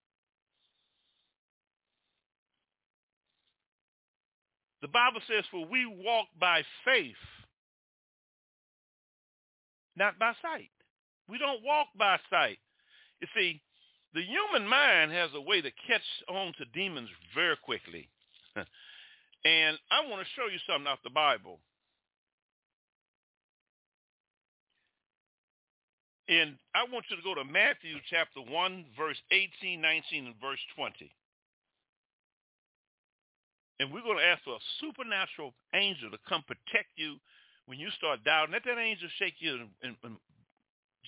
The 4.82 4.90
Bible 4.90 5.22
says, 5.28 5.46
for 5.50 5.66
we 5.66 5.86
walk 5.86 6.28
by 6.38 6.62
faith, 6.84 7.16
not 9.96 10.20
by 10.20 10.34
sight. 10.42 10.70
We 11.30 11.38
don't 11.38 11.64
walk 11.64 11.88
by 11.98 12.20
sight. 12.30 12.60
You 13.22 13.28
see, 13.34 13.62
The 14.14 14.22
human 14.22 14.68
mind 14.68 15.12
has 15.12 15.32
a 15.34 15.42
way 15.42 15.62
to 15.62 15.72
catch 15.88 16.06
on 16.30 16.54
to 16.60 16.66
demons 16.74 17.10
very 17.34 17.58
quickly. 17.58 18.10
and 18.56 19.78
I 19.90 20.08
want 20.08 20.22
to 20.22 20.34
show 20.36 20.46
you 20.52 20.60
something 20.68 20.88
out 20.88 21.00
the 21.04 21.10
Bible. 21.10 21.60
And 26.30 26.56
I 26.74 26.86
want 26.92 27.06
you 27.10 27.18
to 27.18 27.24
go 27.24 27.36
to 27.36 27.44
Matthew 27.44 27.98
chapter 28.10 28.40
1, 28.40 28.86
verse 28.98 29.18
18, 29.32 29.82
19, 29.82 30.26
and 30.28 30.36
verse 30.40 30.62
20. 30.78 31.12
And 33.80 33.92
we're 33.92 34.06
going 34.06 34.20
to 34.20 34.24
ask 34.24 34.44
for 34.44 34.56
a 34.56 34.68
supernatural 34.80 35.54
angel 35.74 36.12
to 36.12 36.18
come 36.30 36.44
protect 36.48 36.94
you 36.96 37.18
when 37.66 37.80
you 37.80 37.90
start 37.98 38.24
doubting. 38.24 38.54
Let 38.54 38.64
that 38.66 38.80
angel 38.80 39.10
shake 39.18 39.36
you 39.40 39.56
and, 39.56 39.70
and, 39.82 39.96
and 40.04 40.18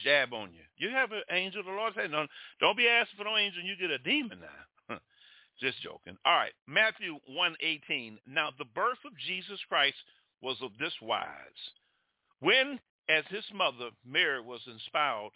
jab 0.04 0.34
on 0.34 0.52
you. 0.54 0.62
You 0.78 0.94
have 0.94 1.12
an 1.12 1.24
angel. 1.32 1.64
The 1.64 1.72
Lord 1.72 1.94
said, 1.96 2.12
no, 2.12 2.26
don't 2.60 2.78
be 2.78 2.88
asking 2.88 3.18
for 3.18 3.24
no 3.24 3.38
angel 3.38 3.64
you 3.64 3.76
get 3.76 3.92
a 3.92 3.98
demon 4.00 4.40
now. 4.40 4.98
Just 5.60 5.82
joking. 5.82 6.18
All 6.26 6.36
right, 6.36 6.54
Matthew 6.68 7.16
1.18. 7.32 8.18
Now 8.28 8.50
the 8.58 8.66
birth 8.66 9.00
of 9.06 9.18
Jesus 9.26 9.60
Christ 9.70 9.96
was 10.42 10.58
of 10.62 10.72
this 10.80 10.94
wise. 11.02 11.26
When, 12.40 12.80
as 13.10 13.24
his 13.30 13.46
mother, 13.54 13.90
Mary, 14.06 14.42
was 14.42 14.62
inspired 14.68 15.32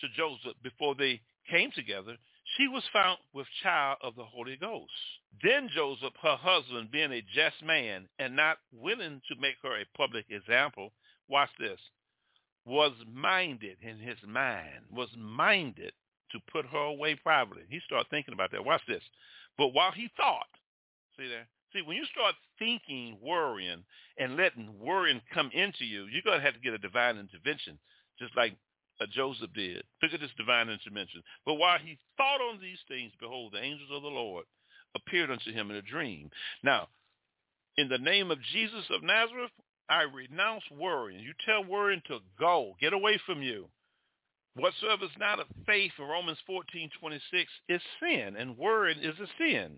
to 0.00 0.08
Joseph 0.16 0.56
before 0.62 0.94
they 0.94 1.20
came 1.50 1.70
together, 1.74 2.16
she 2.56 2.68
was 2.68 2.82
found 2.92 3.18
with 3.32 3.46
child 3.62 3.98
of 4.02 4.14
the 4.14 4.24
Holy 4.24 4.56
Ghost. 4.56 4.92
Then 5.42 5.68
Joseph, 5.74 6.12
her 6.22 6.36
husband, 6.36 6.90
being 6.90 7.12
a 7.12 7.22
just 7.34 7.62
man 7.64 8.08
and 8.18 8.36
not 8.36 8.58
willing 8.72 9.22
to 9.28 9.40
make 9.40 9.56
her 9.62 9.80
a 9.80 9.96
public 9.96 10.26
example, 10.28 10.92
watch 11.28 11.50
this, 11.58 11.80
was 12.64 12.92
minded 13.12 13.76
in 13.82 13.98
his 13.98 14.18
mind, 14.26 14.84
was 14.90 15.08
minded 15.16 15.92
to 16.30 16.38
put 16.50 16.66
her 16.66 16.78
away 16.78 17.14
privately. 17.16 17.62
He 17.68 17.80
started 17.84 18.08
thinking 18.10 18.34
about 18.34 18.52
that. 18.52 18.64
Watch 18.64 18.82
this. 18.86 19.02
But 19.58 19.68
while 19.68 19.92
he 19.92 20.08
thought, 20.16 20.46
see 21.18 21.28
there, 21.28 21.46
see 21.72 21.82
when 21.82 21.96
you 21.96 22.04
start 22.06 22.34
thinking, 22.58 23.18
worrying, 23.22 23.84
and 24.18 24.36
letting 24.36 24.78
worrying 24.78 25.20
come 25.32 25.50
into 25.52 25.84
you, 25.84 26.06
you're 26.06 26.22
going 26.24 26.38
to 26.38 26.44
have 26.44 26.54
to 26.54 26.60
get 26.60 26.72
a 26.72 26.78
divine 26.78 27.18
intervention, 27.18 27.78
just 28.18 28.36
like 28.36 28.54
uh, 29.00 29.06
Joseph 29.12 29.52
did. 29.54 29.82
Look 30.02 30.14
at 30.14 30.20
this 30.20 30.30
divine 30.38 30.68
intervention. 30.68 31.22
But 31.44 31.54
while 31.54 31.78
he 31.78 31.98
thought 32.16 32.40
on 32.40 32.60
these 32.60 32.78
things, 32.88 33.12
behold, 33.20 33.52
the 33.52 33.62
angels 33.62 33.90
of 33.92 34.02
the 34.02 34.08
Lord 34.08 34.44
appeared 34.94 35.30
unto 35.30 35.52
him 35.52 35.70
in 35.70 35.76
a 35.76 35.82
dream. 35.82 36.30
Now, 36.62 36.88
in 37.76 37.88
the 37.88 37.98
name 37.98 38.30
of 38.30 38.38
Jesus 38.52 38.84
of 38.90 39.02
Nazareth, 39.02 39.50
I 39.92 40.04
renounce 40.04 40.64
worrying. 40.80 41.20
You 41.20 41.34
tell 41.44 41.62
worrying 41.62 42.00
to 42.08 42.20
go. 42.40 42.72
Get 42.80 42.94
away 42.94 43.20
from 43.26 43.42
you. 43.42 43.68
Whatsoever 44.56 45.04
is 45.04 45.10
not 45.18 45.38
of 45.38 45.46
faith, 45.66 45.92
in 45.98 46.06
Romans 46.06 46.38
14, 46.46 46.88
26, 46.98 47.50
is 47.68 47.82
sin, 48.00 48.36
and 48.38 48.56
worrying 48.56 49.00
is 49.00 49.18
a 49.20 49.26
sin. 49.36 49.76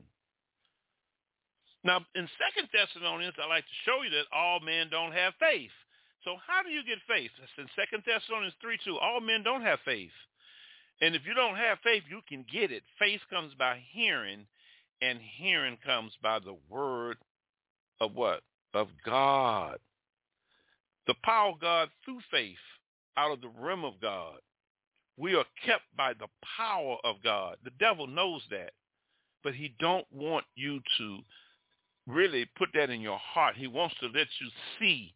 Now, 1.82 1.98
in 2.14 2.28
Second 2.38 2.68
Thessalonians, 2.72 3.34
I 3.42 3.48
like 3.48 3.64
to 3.64 3.82
show 3.84 4.02
you 4.04 4.10
that 4.10 4.30
all 4.32 4.60
men 4.60 4.86
don't 4.88 5.10
have 5.10 5.34
faith. 5.40 5.74
So 6.22 6.36
how 6.46 6.62
do 6.62 6.70
you 6.70 6.84
get 6.84 6.98
faith? 7.08 7.32
In 7.58 7.66
Second 7.74 8.04
Thessalonians 8.06 8.54
3, 8.62 8.78
2. 8.84 8.96
All 8.98 9.20
men 9.20 9.42
don't 9.42 9.62
have 9.62 9.80
faith. 9.84 10.14
And 11.00 11.16
if 11.16 11.22
you 11.26 11.34
don't 11.34 11.56
have 11.56 11.78
faith, 11.82 12.04
you 12.08 12.20
can 12.28 12.46
get 12.52 12.70
it. 12.70 12.84
Faith 13.00 13.20
comes 13.30 13.52
by 13.58 13.82
hearing, 13.90 14.46
and 15.02 15.18
hearing 15.38 15.76
comes 15.84 16.12
by 16.22 16.38
the 16.38 16.56
word 16.70 17.16
of 18.00 18.14
what? 18.14 18.42
Of 18.72 18.88
God. 19.04 19.80
The 21.06 21.14
power 21.22 21.50
of 21.50 21.60
God 21.60 21.90
through 22.04 22.20
faith 22.30 22.56
out 23.16 23.32
of 23.32 23.40
the 23.40 23.50
realm 23.60 23.84
of 23.84 24.00
God. 24.00 24.38
We 25.16 25.34
are 25.34 25.44
kept 25.64 25.84
by 25.96 26.14
the 26.14 26.26
power 26.56 26.96
of 27.04 27.16
God. 27.22 27.56
The 27.62 27.70
devil 27.78 28.06
knows 28.06 28.42
that, 28.50 28.72
but 29.44 29.54
he 29.54 29.74
don't 29.78 30.06
want 30.12 30.44
you 30.56 30.80
to 30.98 31.18
really 32.06 32.46
put 32.56 32.70
that 32.74 32.90
in 32.90 33.00
your 33.00 33.18
heart. 33.18 33.56
He 33.56 33.66
wants 33.66 33.94
to 34.00 34.06
let 34.06 34.26
you 34.40 34.48
see 34.78 35.14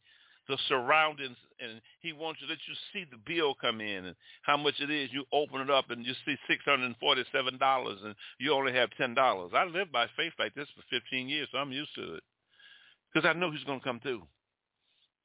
the 0.49 0.57
surroundings 0.69 1.37
and 1.61 1.81
he 2.01 2.13
wants 2.13 2.41
to 2.41 2.47
let 2.47 2.59
you 2.67 2.75
see 2.93 3.05
the 3.11 3.19
bill 3.27 3.55
come 3.61 3.81
in 3.81 4.07
and 4.07 4.17
how 4.43 4.57
much 4.57 4.75
it 4.81 4.91
is. 4.91 5.11
You 5.13 5.25
open 5.33 5.61
it 5.61 5.71
up 5.71 5.91
and 5.91 6.07
you 6.07 6.15
see 6.25 6.37
$647 6.51 8.05
and 8.05 8.15
you 8.39 8.53
only 8.53 8.73
have 8.73 8.89
$10. 8.99 9.55
I 9.55 9.65
lived 9.65 9.93
by 9.93 10.07
faith 10.17 10.33
like 10.39 10.55
this 10.55 10.69
for 10.75 10.83
15 10.91 11.29
years, 11.29 11.49
so 11.53 11.59
I'm 11.59 11.73
used 11.73 11.95
to 11.97 12.15
it 12.15 12.23
because 13.13 13.29
I 13.29 13.39
know 13.39 13.51
he's 13.51 13.65
going 13.65 13.81
to 13.81 13.85
come 13.85 14.01
through. 14.01 14.23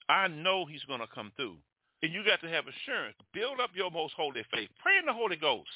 I 0.09 0.27
know 0.27 0.65
he's 0.65 0.83
going 0.83 0.99
to 0.99 1.07
come 1.07 1.31
through. 1.35 1.55
And 2.03 2.11
you 2.11 2.23
got 2.25 2.41
to 2.41 2.51
have 2.51 2.65
assurance. 2.67 3.15
Build 3.33 3.61
up 3.63 3.71
your 3.73 3.89
most 3.89 4.13
holy 4.15 4.43
faith. 4.51 4.69
Pray 4.83 4.97
in 4.99 5.05
the 5.05 5.13
Holy 5.13 5.37
Ghost. 5.37 5.71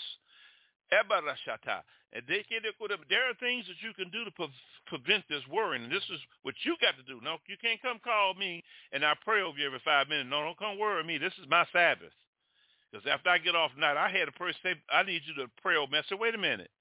And 0.92 1.08
there 1.08 1.24
are 3.30 3.40
things 3.40 3.66
that 3.68 3.80
you 3.80 3.94
can 3.96 4.12
do 4.12 4.26
to 4.26 4.32
prevent 4.88 5.24
this 5.30 5.44
worrying. 5.52 5.84
And 5.84 5.92
this 5.92 6.04
is 6.12 6.20
what 6.44 6.56
you 6.64 6.76
got 6.82 6.96
to 7.00 7.04
do. 7.04 7.20
No, 7.24 7.38
you 7.48 7.56
can't 7.62 7.82
come 7.82 8.00
call 8.04 8.34
me 8.36 8.64
and 8.92 9.06
I 9.06 9.14
pray 9.24 9.42
over 9.42 9.58
you 9.58 9.68
every 9.68 9.80
five 9.84 10.08
minutes. 10.08 10.30
No, 10.30 10.44
don't 10.44 10.60
come 10.60 10.80
worry 10.80 11.04
me. 11.04 11.18
This 11.18 11.34
is 11.40 11.48
my 11.50 11.66
Sabbath. 11.72 12.12
Because 12.92 13.08
after 13.08 13.30
I 13.30 13.38
get 13.38 13.56
off 13.56 13.74
tonight, 13.76 13.96
I 13.96 14.10
had 14.10 14.28
a 14.28 14.36
person 14.36 14.60
say, 14.64 14.76
I 14.92 15.04
need 15.04 15.22
you 15.28 15.36
to 15.44 15.52
pray 15.62 15.76
over 15.76 15.92
me. 15.92 16.00
I 16.00 16.04
said, 16.08 16.20
wait 16.20 16.36
a 16.36 16.40
minute. 16.40 16.72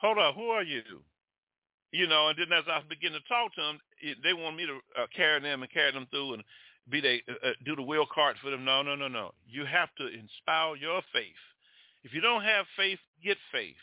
Hold 0.00 0.18
on. 0.18 0.34
Who 0.34 0.48
are 0.48 0.64
you? 0.64 0.82
You 1.92 2.08
know, 2.08 2.28
and 2.28 2.38
then 2.38 2.52
as 2.56 2.64
I 2.68 2.80
begin 2.88 3.12
to 3.12 3.20
talk 3.28 3.54
to 3.54 3.60
them, 3.60 3.78
they 4.24 4.32
want 4.32 4.56
me 4.56 4.64
to 4.64 4.80
uh, 5.00 5.06
carry 5.14 5.40
them 5.40 5.62
and 5.62 5.70
carry 5.70 5.92
them 5.92 6.06
through 6.10 6.34
and 6.34 6.42
be 6.90 7.00
they 7.00 7.22
uh, 7.28 7.48
uh, 7.48 7.52
do 7.64 7.76
the 7.76 7.82
wheel 7.82 8.06
cart 8.12 8.36
for 8.42 8.50
them. 8.50 8.64
No, 8.64 8.82
no, 8.82 8.94
no, 8.94 9.08
no. 9.08 9.32
You 9.48 9.64
have 9.64 9.88
to 9.98 10.06
inspire 10.06 10.76
your 10.76 11.02
faith. 11.12 11.40
If 12.04 12.12
you 12.12 12.20
don't 12.20 12.42
have 12.42 12.66
faith, 12.76 12.98
get 13.22 13.36
faith. 13.52 13.76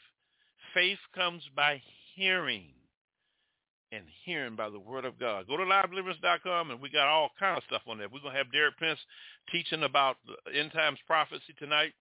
Faith 0.73 0.99
comes 1.15 1.43
by 1.55 1.81
hearing 2.15 2.73
and 3.91 4.03
hearing 4.25 4.55
by 4.55 4.69
the 4.69 4.79
word 4.79 5.05
of 5.05 5.19
God. 5.19 5.47
Go 5.47 5.57
to 5.57 5.63
livedeliverance.com 5.63 6.71
and 6.71 6.81
we 6.81 6.89
got 6.89 7.07
all 7.07 7.29
kind 7.39 7.57
of 7.57 7.63
stuff 7.63 7.81
on 7.87 7.97
there. 7.97 8.07
We're 8.07 8.21
going 8.21 8.33
to 8.33 8.37
have 8.37 8.51
Derek 8.51 8.77
Prince 8.77 8.99
teaching 9.51 9.83
about 9.83 10.17
end 10.53 10.71
times 10.73 10.99
prophecy 11.07 11.55
tonight. 11.57 11.93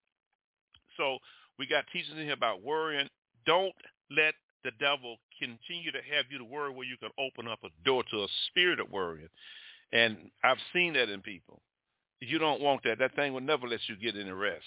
So 0.96 1.18
we 1.58 1.66
got 1.66 1.84
teaching 1.92 2.16
here 2.16 2.32
about 2.32 2.62
worrying. 2.62 3.08
Don't 3.46 3.74
let 4.10 4.34
the 4.64 4.72
devil 4.80 5.16
continue 5.38 5.92
to 5.92 6.02
have 6.14 6.26
you 6.30 6.38
to 6.38 6.44
worry 6.44 6.70
where 6.70 6.86
you 6.86 6.96
can 6.98 7.10
open 7.18 7.48
up 7.50 7.60
a 7.64 7.68
door 7.84 8.02
to 8.10 8.24
a 8.24 8.28
spirit 8.48 8.80
of 8.80 8.90
worrying. 8.90 9.28
And 9.92 10.30
I've 10.44 10.58
seen 10.72 10.94
that 10.94 11.08
in 11.08 11.20
people. 11.22 11.60
You 12.20 12.38
don't 12.38 12.60
want 12.60 12.82
that. 12.84 12.98
That 12.98 13.14
thing 13.14 13.32
will 13.32 13.40
never 13.40 13.66
let 13.68 13.80
you 13.88 13.96
get 13.96 14.20
any 14.20 14.32
rest. 14.32 14.64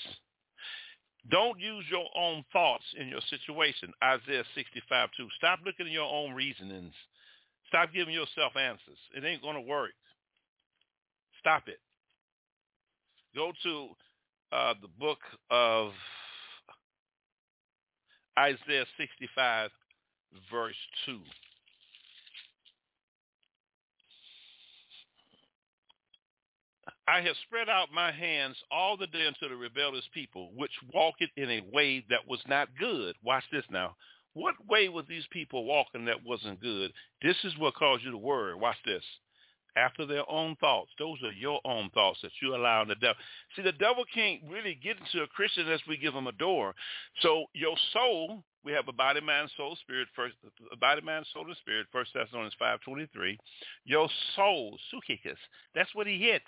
Don't 1.29 1.60
use 1.60 1.86
your 1.91 2.07
own 2.17 2.43
thoughts 2.51 2.84
in 2.99 3.07
your 3.07 3.21
situation. 3.29 3.93
Isaiah 4.03 4.43
65, 4.55 5.10
2. 5.17 5.27
Stop 5.38 5.60
looking 5.65 5.86
at 5.86 5.91
your 5.91 6.12
own 6.12 6.34
reasonings. 6.34 6.93
Stop 7.67 7.93
giving 7.93 8.13
yourself 8.13 8.55
answers. 8.55 8.97
It 9.15 9.23
ain't 9.23 9.41
going 9.41 9.55
to 9.55 9.62
work. 9.62 9.91
Stop 11.39 11.67
it. 11.67 11.79
Go 13.36 13.51
to 13.63 13.89
uh, 14.51 14.73
the 14.81 14.88
book 14.99 15.19
of 15.49 15.91
Isaiah 18.38 18.86
65, 18.97 19.69
verse 20.51 20.75
2. 21.05 21.19
I 27.12 27.19
have 27.21 27.36
spread 27.45 27.67
out 27.67 27.89
my 27.93 28.10
hands 28.10 28.56
all 28.71 28.95
the 28.95 29.08
day 29.08 29.28
unto 29.28 29.50
the 29.50 29.56
rebellious 29.56 30.08
people, 30.13 30.52
which 30.56 30.71
walketh 30.93 31.30
in 31.36 31.50
a 31.50 31.62
way 31.74 32.06
that 32.10 32.26
was 32.26 32.39
not 32.47 32.69
good. 32.80 33.15
Watch 33.21 33.43
this 33.52 33.65
now. 33.69 33.97
What 34.34 34.56
way 34.69 34.88
were 34.88 35.04
these 35.04 35.26
people 35.30 35.65
walking 35.65 36.06
that 36.06 36.24
wasn't 36.26 36.62
good? 36.62 36.93
This 37.21 37.36
is 37.43 37.58
what 37.58 37.76
caused 37.76 38.06
you 38.06 38.12
to 38.12 38.17
worry. 38.17 38.56
Watch 38.56 38.78
this. 38.86 39.04
After 39.76 40.06
their 40.06 40.30
own 40.30 40.56
thoughts. 40.62 40.91
Those 41.00 41.17
are 41.24 41.34
your 41.34 41.60
own 41.65 41.89
thoughts 41.93 42.19
that 42.21 42.32
you 42.41 42.56
allow 42.56 42.82
in 42.84 42.88
the 42.88 42.95
devil. 42.95 43.17
See, 43.58 43.62
the 43.62 43.74
devil 43.74 44.06
can't 44.13 44.41
really 44.50 44.80
get 44.82 44.95
into 44.97 45.24
a 45.24 45.28
Christian 45.28 45.65
unless 45.65 45.82
we 45.89 45.97
give 45.97 46.13
him 46.13 46.28
a 46.28 46.34
door. 46.34 46.74
So 47.21 47.43
your 47.54 47.76
soul, 47.91 48.41
we 48.63 48.71
have 48.71 48.88
a 48.88 48.93
body, 48.93 49.19
mind, 49.19 49.50
soul, 49.58 49.78
spirit, 49.82 50.08
first 50.15 50.36
body, 50.80 51.02
mind, 51.02 51.26
soul, 51.34 51.45
and 51.45 51.58
spirit, 51.58 51.88
First 51.91 52.12
Thessalonians 52.13 52.56
5.23. 52.62 53.38
Your 53.84 54.08
soul, 54.38 54.78
sukikas, 54.93 55.36
that's 55.76 55.93
what 55.93 56.08
he 56.08 56.17
hits. 56.17 56.45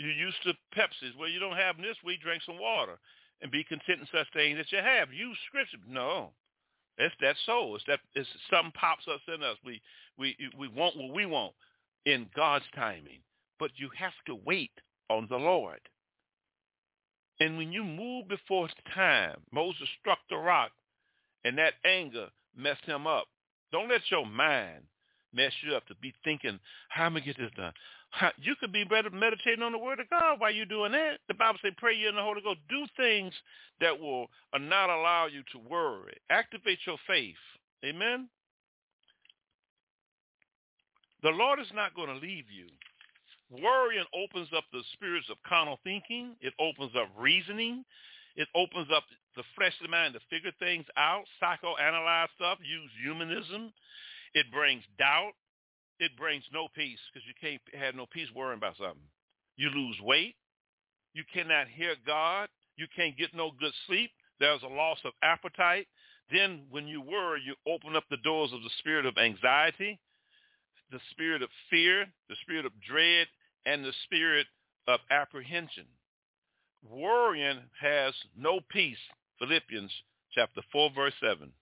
You're 0.00 0.12
used 0.12 0.42
to 0.44 0.54
Pepsis. 0.74 1.14
Well, 1.18 1.28
you 1.28 1.38
don't 1.38 1.56
have 1.56 1.76
them 1.76 1.84
this 1.84 1.98
week. 2.02 2.22
Drink 2.22 2.42
some 2.46 2.58
water 2.58 2.98
and 3.42 3.50
be 3.50 3.64
content 3.64 4.00
in 4.00 4.06
such 4.10 4.32
things 4.32 4.56
that 4.56 4.72
you 4.72 4.78
have. 4.78 5.12
Use 5.12 5.36
scripture. 5.46 5.76
No, 5.86 6.30
it's 6.96 7.14
that 7.20 7.36
soul. 7.44 7.76
It's 7.76 7.84
that 7.86 8.00
it's 8.14 8.28
something 8.50 8.72
pops 8.72 9.04
up 9.12 9.20
in 9.28 9.42
us. 9.42 9.56
We 9.64 9.82
we 10.18 10.36
we 10.58 10.68
want 10.68 10.96
what 10.96 11.12
we 11.12 11.26
want 11.26 11.52
in 12.06 12.30
God's 12.34 12.64
timing, 12.74 13.20
but 13.58 13.72
you 13.76 13.90
have 13.94 14.14
to 14.26 14.40
wait 14.46 14.72
on 15.10 15.26
the 15.28 15.36
Lord. 15.36 15.80
And 17.38 17.58
when 17.58 17.70
you 17.70 17.84
move 17.84 18.26
before 18.28 18.68
time, 18.94 19.36
Moses 19.52 19.88
struck 20.00 20.18
the 20.30 20.36
rock, 20.36 20.70
and 21.44 21.58
that 21.58 21.74
anger 21.84 22.28
messed 22.56 22.84
him 22.86 23.06
up. 23.06 23.26
Don't 23.70 23.90
let 23.90 24.10
your 24.10 24.26
mind 24.26 24.84
mess 25.32 25.52
you 25.62 25.74
up 25.74 25.86
to 25.86 25.94
be 25.96 26.12
thinking, 26.24 26.58
how 26.88 27.06
am 27.06 27.16
I 27.16 27.20
going 27.20 27.22
to 27.22 27.32
get 27.34 27.38
this 27.38 27.56
done? 27.56 27.72
You 28.42 28.54
could 28.58 28.72
be 28.72 28.84
better 28.84 29.10
meditating 29.10 29.62
on 29.62 29.72
the 29.72 29.78
word 29.78 30.00
of 30.00 30.10
God 30.10 30.40
while 30.40 30.52
you're 30.52 30.66
doing 30.66 30.92
that. 30.92 31.18
The 31.28 31.34
Bible 31.34 31.58
says 31.62 31.72
pray 31.78 31.94
you 31.94 32.08
in 32.08 32.16
the 32.16 32.22
Holy 32.22 32.42
Ghost. 32.42 32.58
Do 32.68 32.84
things 32.96 33.32
that 33.80 33.98
will 33.98 34.26
uh, 34.52 34.58
not 34.58 34.90
allow 34.90 35.26
you 35.26 35.42
to 35.52 35.58
worry. 35.70 36.14
Activate 36.30 36.78
your 36.86 36.98
faith. 37.06 37.36
Amen. 37.84 38.28
The 41.22 41.30
Lord 41.30 41.60
is 41.60 41.70
not 41.74 41.94
going 41.94 42.08
to 42.08 42.14
leave 42.14 42.46
you. 42.50 42.66
Worrying 43.62 44.04
opens 44.14 44.48
up 44.56 44.64
the 44.72 44.82
spirits 44.94 45.26
of 45.30 45.36
carnal 45.46 45.78
thinking. 45.84 46.36
It 46.40 46.54
opens 46.58 46.92
up 46.96 47.08
reasoning. 47.18 47.84
It 48.36 48.48
opens 48.54 48.88
up 48.94 49.04
the 49.36 49.42
fleshly 49.56 49.88
mind 49.88 50.14
to 50.14 50.20
figure 50.30 50.52
things 50.58 50.86
out, 50.96 51.24
psychoanalyze 51.42 52.28
stuff, 52.36 52.58
use 52.62 52.90
humanism. 53.02 53.72
It 54.34 54.46
brings 54.52 54.82
doubt. 54.98 55.32
It 56.00 56.16
brings 56.16 56.44
no 56.52 56.66
peace 56.74 56.98
because 57.12 57.28
you 57.28 57.34
can't 57.40 57.60
have 57.78 57.94
no 57.94 58.06
peace 58.06 58.28
worrying 58.34 58.58
about 58.58 58.78
something. 58.78 59.04
You 59.56 59.68
lose 59.68 59.96
weight. 60.02 60.34
You 61.12 61.24
cannot 61.32 61.68
hear 61.68 61.94
God. 62.06 62.48
You 62.76 62.86
can't 62.96 63.18
get 63.18 63.34
no 63.34 63.50
good 63.60 63.74
sleep. 63.86 64.10
There's 64.40 64.62
a 64.62 64.68
loss 64.68 64.98
of 65.04 65.12
appetite. 65.22 65.86
Then 66.32 66.62
when 66.70 66.88
you 66.88 67.02
worry, 67.02 67.42
you 67.44 67.54
open 67.70 67.96
up 67.96 68.04
the 68.10 68.16
doors 68.18 68.50
of 68.54 68.62
the 68.62 68.70
spirit 68.78 69.04
of 69.04 69.18
anxiety, 69.18 70.00
the 70.90 71.00
spirit 71.10 71.42
of 71.42 71.50
fear, 71.68 72.06
the 72.30 72.36
spirit 72.42 72.64
of 72.64 72.72
dread, 72.80 73.26
and 73.66 73.84
the 73.84 73.92
spirit 74.04 74.46
of 74.88 75.00
apprehension. 75.10 75.84
Worrying 76.88 77.60
has 77.78 78.14
no 78.34 78.60
peace. 78.70 78.96
Philippians 79.38 79.92
chapter 80.32 80.62
4, 80.72 80.90
verse 80.94 81.14
7. 81.20 81.52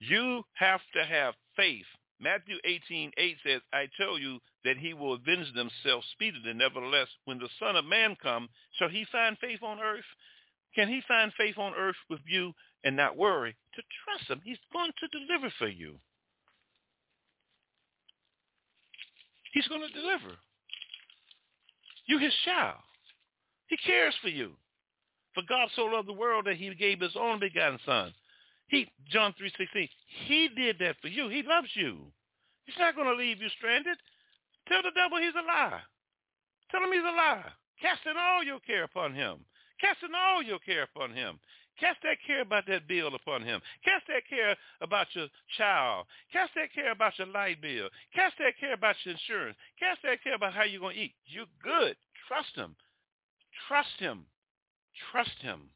You 0.00 0.42
have 0.54 0.80
to 0.94 1.04
have 1.04 1.34
faith. 1.56 1.84
Matthew 2.20 2.56
18, 2.64 3.12
8 3.16 3.36
says, 3.46 3.60
I 3.72 3.86
tell 3.96 4.18
you 4.18 4.38
that 4.64 4.76
he 4.76 4.92
will 4.92 5.14
avenge 5.14 5.52
themselves 5.54 6.06
speedily. 6.12 6.52
Nevertheless, 6.54 7.08
when 7.24 7.38
the 7.38 7.48
Son 7.58 7.76
of 7.76 7.84
Man 7.84 8.16
come, 8.22 8.48
shall 8.78 8.88
he 8.88 9.06
find 9.10 9.38
faith 9.38 9.62
on 9.62 9.78
earth? 9.80 10.04
Can 10.74 10.88
he 10.88 11.00
find 11.08 11.32
faith 11.36 11.58
on 11.58 11.74
earth 11.74 11.96
with 12.08 12.20
you 12.26 12.52
and 12.84 12.96
not 12.96 13.16
worry? 13.16 13.56
To 13.74 13.82
trust 14.04 14.30
him. 14.30 14.40
He's 14.44 14.58
going 14.72 14.92
to 15.00 15.18
deliver 15.18 15.52
for 15.58 15.68
you. 15.68 15.96
He's 19.52 19.68
going 19.68 19.82
to 19.82 20.00
deliver. 20.00 20.36
You 22.06 22.18
his 22.18 22.34
child. 22.44 22.78
He 23.68 23.76
cares 23.76 24.14
for 24.22 24.28
you. 24.28 24.52
For 25.34 25.42
God 25.48 25.68
so 25.74 25.84
loved 25.84 26.08
the 26.08 26.12
world 26.12 26.46
that 26.46 26.56
he 26.56 26.74
gave 26.74 27.00
his 27.00 27.16
own 27.18 27.40
begotten 27.40 27.78
son. 27.86 28.12
He, 28.70 28.86
John 29.10 29.34
3.16, 29.34 29.88
he 30.26 30.48
did 30.56 30.78
that 30.78 30.96
for 31.02 31.08
you. 31.08 31.28
He 31.28 31.42
loves 31.42 31.68
you. 31.74 32.06
He's 32.64 32.78
not 32.78 32.94
going 32.94 33.08
to 33.08 33.14
leave 33.14 33.42
you 33.42 33.48
stranded. 33.58 33.98
Tell 34.68 34.82
the 34.82 34.94
devil 34.94 35.18
he's 35.18 35.34
a 35.34 35.44
lie. 35.46 35.80
Tell 36.70 36.80
him 36.80 36.92
he's 36.92 37.02
a 37.02 37.16
lie. 37.16 37.50
Casting 37.82 38.14
all 38.16 38.44
your 38.44 38.60
care 38.60 38.84
upon 38.84 39.12
him. 39.12 39.38
Casting 39.80 40.14
all 40.14 40.42
your 40.42 40.60
care 40.60 40.84
upon 40.84 41.12
him. 41.12 41.40
Cast 41.80 41.98
that 42.02 42.18
care 42.26 42.42
about 42.42 42.66
that 42.66 42.86
bill 42.86 43.14
upon 43.14 43.42
him. 43.42 43.60
Cast 43.82 44.06
that 44.08 44.28
care 44.28 44.54
about 44.82 45.06
your 45.14 45.28
child. 45.56 46.06
Cast 46.30 46.52
that 46.54 46.72
care 46.74 46.92
about 46.92 47.18
your 47.18 47.28
light 47.28 47.60
bill. 47.62 47.88
Cast 48.14 48.34
that 48.38 48.58
care 48.60 48.74
about 48.74 48.96
your 49.04 49.14
insurance. 49.14 49.56
Cast 49.78 50.00
that 50.04 50.22
care 50.22 50.34
about 50.34 50.52
how 50.52 50.64
you're 50.64 50.80
going 50.80 50.96
to 50.96 51.00
eat. 51.00 51.14
You're 51.26 51.46
good. 51.62 51.96
Trust 52.28 52.54
him. 52.54 52.76
Trust 53.66 53.98
him. 53.98 54.26
Trust 55.10 55.40
him. 55.40 55.70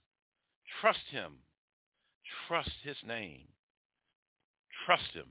Trust 0.80 1.06
him. 1.10 1.38
Trust 2.48 2.70
his 2.82 2.96
name. 3.06 3.42
Trust 4.86 5.12
him. 5.12 5.26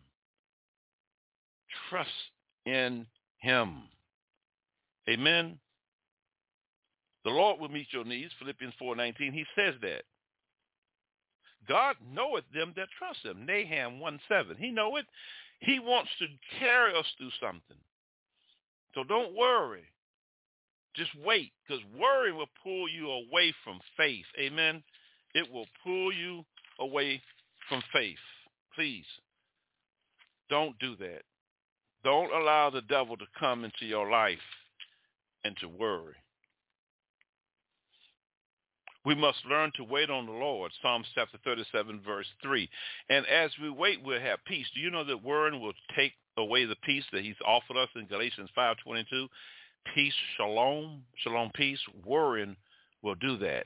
Trust 1.90 2.10
in 2.66 3.06
him. 3.40 3.84
Amen. 5.10 5.60
The 7.24 7.32
Lord 7.32 7.60
will 7.60 7.70
meet 7.70 7.88
your 7.92 8.04
needs, 8.06 8.32
Philippians 8.40 8.74
4.19. 8.82 9.34
He 9.34 9.46
says 9.56 9.76
that. 9.82 10.04
God 11.68 11.96
knoweth 12.14 12.44
them 12.54 12.74
that 12.76 12.90
trust 12.98 13.24
him. 13.24 13.46
Nahum 13.46 14.00
1.7. 14.00 14.58
He 14.58 14.72
know 14.72 14.98
it. 14.98 15.06
He 15.60 15.80
wants 15.80 16.10
to 16.20 16.28
carry 16.60 16.94
us 16.94 17.06
through 17.18 17.32
something. 17.40 17.78
So 18.94 19.04
don't 19.04 19.36
worry. 19.36 19.84
Just 20.96 21.12
wait, 21.26 21.52
because 21.66 21.84
worry 21.98 22.32
will 22.32 22.50
pull 22.62 22.88
you 22.90 23.10
away 23.10 23.54
from 23.64 23.80
faith. 23.98 24.26
Amen. 24.38 24.84
It 25.34 25.52
will 25.52 25.66
pull 25.84 26.14
you 26.14 26.46
away 26.80 27.22
from 27.70 27.82
faith. 27.94 28.18
Please, 28.76 29.06
don't 30.50 30.78
do 30.80 30.96
that. 30.98 31.22
Don't 32.04 32.34
allow 32.34 32.70
the 32.70 32.82
devil 32.82 33.16
to 33.18 33.26
come 33.40 33.64
into 33.64 33.86
your 33.86 34.10
life 34.10 34.38
and 35.44 35.56
to 35.58 35.68
worry. 35.68 36.16
We 39.06 39.16
must 39.16 39.46
learn 39.46 39.72
to 39.76 39.84
wait 39.84 40.10
on 40.10 40.26
the 40.26 40.32
Lord. 40.32 40.72
Psalms 40.82 41.08
chapter 41.14 41.38
37, 41.44 42.02
verse 42.06 42.28
3. 42.42 42.70
And 43.10 43.26
as 43.28 43.52
we 43.62 43.70
wait, 43.70 44.02
we'll 44.04 44.22
have 44.22 44.40
peace. 44.46 44.66
Do 44.74 44.80
you 44.82 44.92
know 44.92 45.04
that 45.04 45.24
worrying 45.24 45.62
will 45.62 45.74
take 45.96 46.14
away 46.38 46.66
the 46.66 46.78
peace 46.84 47.04
that 47.12 47.22
he's 47.22 47.36
offered 47.46 47.78
us 47.78 47.90
in 47.96 48.06
Galatians 48.06 48.50
5.22? 48.58 49.28
Peace, 49.94 50.14
shalom, 50.38 51.04
shalom, 51.18 51.52
peace. 51.54 51.80
Worrying 52.06 52.56
will 53.02 53.16
do 53.16 53.38
that. 53.40 53.66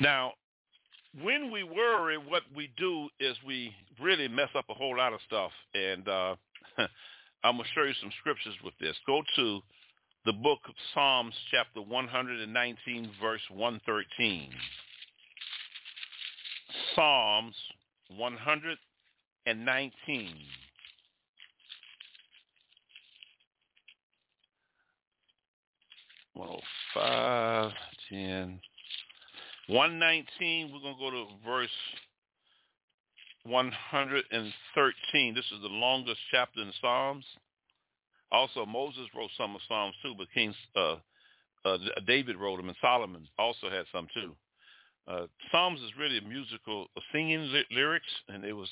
Now, 0.00 0.32
when 1.22 1.50
we 1.50 1.62
worry, 1.62 2.16
what 2.16 2.44
we 2.56 2.70
do 2.78 3.10
is 3.18 3.36
we 3.46 3.74
really 4.00 4.28
mess 4.28 4.48
up 4.56 4.64
a 4.70 4.74
whole 4.74 4.96
lot 4.96 5.12
of 5.12 5.20
stuff. 5.26 5.50
And 5.74 6.08
uh, 6.08 6.36
I'm 7.44 7.56
going 7.56 7.64
to 7.64 7.70
show 7.74 7.82
you 7.82 7.92
some 8.00 8.10
scriptures 8.20 8.54
with 8.64 8.72
this. 8.80 8.96
Go 9.06 9.20
to 9.36 9.60
the 10.24 10.32
book 10.32 10.60
of 10.68 10.74
Psalms, 10.94 11.34
chapter 11.50 11.82
119, 11.82 13.10
verse 13.20 13.42
113. 13.50 14.48
Psalms 16.94 17.54
119. 18.16 20.34
Well, 26.34 26.62
5, 26.94 27.72
10, 28.08 28.60
119, 29.70 30.72
we're 30.72 30.80
going 30.80 30.96
to 30.96 31.00
go 31.00 31.10
to 31.10 31.26
verse 31.46 31.70
113. 33.44 35.34
This 35.34 35.44
is 35.44 35.62
the 35.62 35.68
longest 35.68 36.18
chapter 36.32 36.60
in 36.60 36.72
Psalms. 36.80 37.24
Also, 38.32 38.66
Moses 38.66 39.06
wrote 39.16 39.30
some 39.38 39.54
of 39.54 39.60
Psalms 39.68 39.94
too, 40.02 40.14
but 40.18 40.26
King 40.34 40.52
uh, 40.74 40.96
uh, 41.64 41.78
David 42.04 42.36
wrote 42.36 42.56
them, 42.56 42.68
and 42.68 42.76
Solomon 42.80 43.28
also 43.38 43.70
had 43.70 43.84
some 43.92 44.08
too. 44.12 44.34
Uh, 45.06 45.26
Psalms 45.52 45.80
is 45.80 45.90
really 45.96 46.18
a 46.18 46.22
musical 46.22 46.88
singing 47.12 47.52
ly- 47.52 47.64
lyrics, 47.70 48.10
and 48.28 48.44
it 48.44 48.52
was 48.52 48.68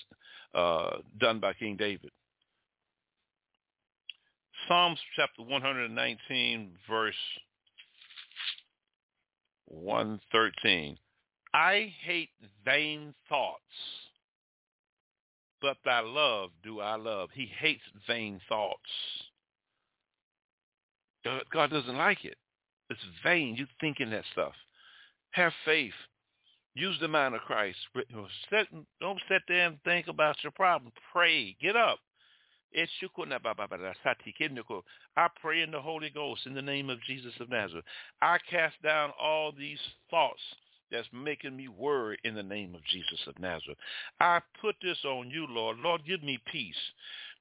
uh, 0.54 0.98
done 1.20 1.38
by 1.38 1.52
King 1.52 1.76
David. 1.76 2.10
Psalms 4.66 4.98
chapter 5.14 5.42
119, 5.42 6.72
verse 6.90 7.14
113. 9.68 10.98
I 11.54 11.92
hate 12.04 12.30
vain 12.64 13.14
thoughts, 13.28 13.62
but 15.62 15.76
thy 15.84 16.00
love 16.00 16.50
do 16.62 16.80
I 16.80 16.96
love. 16.96 17.30
He 17.32 17.46
hates 17.58 17.82
vain 18.06 18.40
thoughts. 18.48 18.80
God 21.52 21.70
doesn't 21.70 21.96
like 21.96 22.24
it. 22.24 22.36
It's 22.90 23.00
vain. 23.22 23.56
You 23.56 23.66
thinking 23.80 24.10
that 24.10 24.24
stuff. 24.32 24.54
Have 25.32 25.52
faith. 25.64 25.92
Use 26.74 26.96
the 27.00 27.08
mind 27.08 27.34
of 27.34 27.40
Christ. 27.42 27.78
Don't 28.10 29.20
sit 29.28 29.42
there 29.48 29.66
and 29.66 29.82
think 29.84 30.06
about 30.08 30.42
your 30.42 30.52
problem. 30.52 30.92
Pray. 31.12 31.56
Get 31.60 31.76
up. 31.76 31.98
I 35.16 35.28
pray 35.40 35.62
in 35.62 35.70
the 35.70 35.80
Holy 35.80 36.10
Ghost 36.10 36.46
in 36.46 36.54
the 36.54 36.62
name 36.62 36.90
of 36.90 37.02
Jesus 37.02 37.32
of 37.40 37.48
Nazareth. 37.48 37.84
I 38.20 38.38
cast 38.50 38.80
down 38.82 39.12
all 39.20 39.52
these 39.52 39.80
thoughts 40.10 40.40
that's 40.90 41.08
making 41.12 41.56
me 41.56 41.68
worry 41.68 42.18
in 42.24 42.34
the 42.34 42.42
name 42.42 42.74
of 42.74 42.84
Jesus 42.84 43.20
of 43.26 43.38
Nazareth. 43.38 43.78
I 44.20 44.40
put 44.60 44.76
this 44.82 44.98
on 45.04 45.30
you, 45.30 45.46
Lord. 45.48 45.78
Lord, 45.78 46.04
give 46.06 46.22
me 46.22 46.38
peace. 46.50 46.74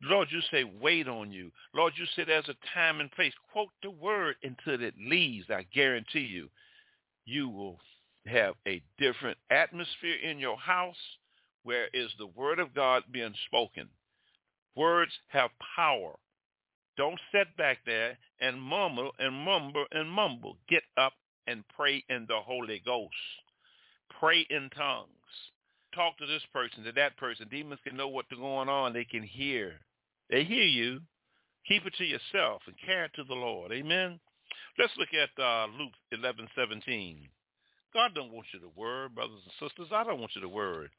Lord, 0.03 0.27
you 0.31 0.41
say 0.51 0.63
wait 0.63 1.07
on 1.07 1.31
you. 1.31 1.51
Lord, 1.73 1.93
you 1.95 2.05
say 2.15 2.23
there's 2.25 2.49
a 2.49 2.55
time 2.73 2.99
and 2.99 3.11
place. 3.11 3.33
Quote 3.51 3.69
the 3.81 3.91
word 3.91 4.35
until 4.43 4.81
it 4.83 4.93
leaves. 4.99 5.47
I 5.49 5.65
guarantee 5.73 6.19
you, 6.19 6.49
you 7.25 7.49
will 7.49 7.79
have 8.25 8.55
a 8.67 8.81
different 8.99 9.37
atmosphere 9.49 10.17
in 10.23 10.39
your 10.39 10.57
house 10.57 10.95
where 11.63 11.87
is 11.93 12.11
the 12.17 12.27
word 12.27 12.59
of 12.59 12.73
God 12.73 13.03
being 13.11 13.33
spoken. 13.45 13.89
Words 14.77 15.11
have 15.29 15.49
power. 15.75 16.13
Don't 16.97 17.19
sit 17.31 17.47
back 17.57 17.79
there 17.85 18.15
and 18.39 18.61
mumble 18.61 19.11
and 19.17 19.33
mumble 19.33 19.85
and 19.91 20.07
mumble. 20.07 20.57
Get 20.69 20.83
up 20.97 21.13
and 21.47 21.63
pray 21.75 22.03
in 22.09 22.27
the 22.27 22.39
Holy 22.39 22.79
Ghost. 22.85 23.15
Pray 24.19 24.45
in 24.51 24.69
tongues. 24.77 25.09
talk 25.95 26.15
to 26.19 26.27
this 26.27 26.43
person, 26.53 26.83
to 26.83 26.91
that 26.91 27.17
person. 27.17 27.47
Demons 27.49 27.79
can 27.83 27.97
know 27.97 28.07
what's 28.07 28.31
going 28.31 28.69
on. 28.69 28.93
They 28.93 29.03
can 29.03 29.23
hear. 29.23 29.79
They 30.29 30.43
hear 30.43 30.63
you. 30.63 30.99
Keep 31.67 31.87
it 31.87 31.93
to 31.97 32.05
yourself 32.05 32.61
and 32.67 32.75
carry 32.85 33.05
it 33.05 33.11
to 33.15 33.23
the 33.23 33.33
Lord. 33.33 33.71
Amen. 33.71 34.19
Let's 34.77 34.93
look 34.97 35.09
at 35.11 35.43
uh, 35.43 35.67
Luke 35.79 35.93
11, 36.11 36.47
17. 36.55 37.27
God 37.93 38.11
don't 38.13 38.31
want 38.31 38.45
you 38.53 38.59
to 38.59 38.69
worry, 38.75 39.09
brothers 39.09 39.41
and 39.43 39.69
sisters. 39.69 39.87
I 39.91 40.03
don't 40.03 40.19
want 40.19 40.33
you 40.35 40.41
to 40.41 40.49
worry. 40.49 40.89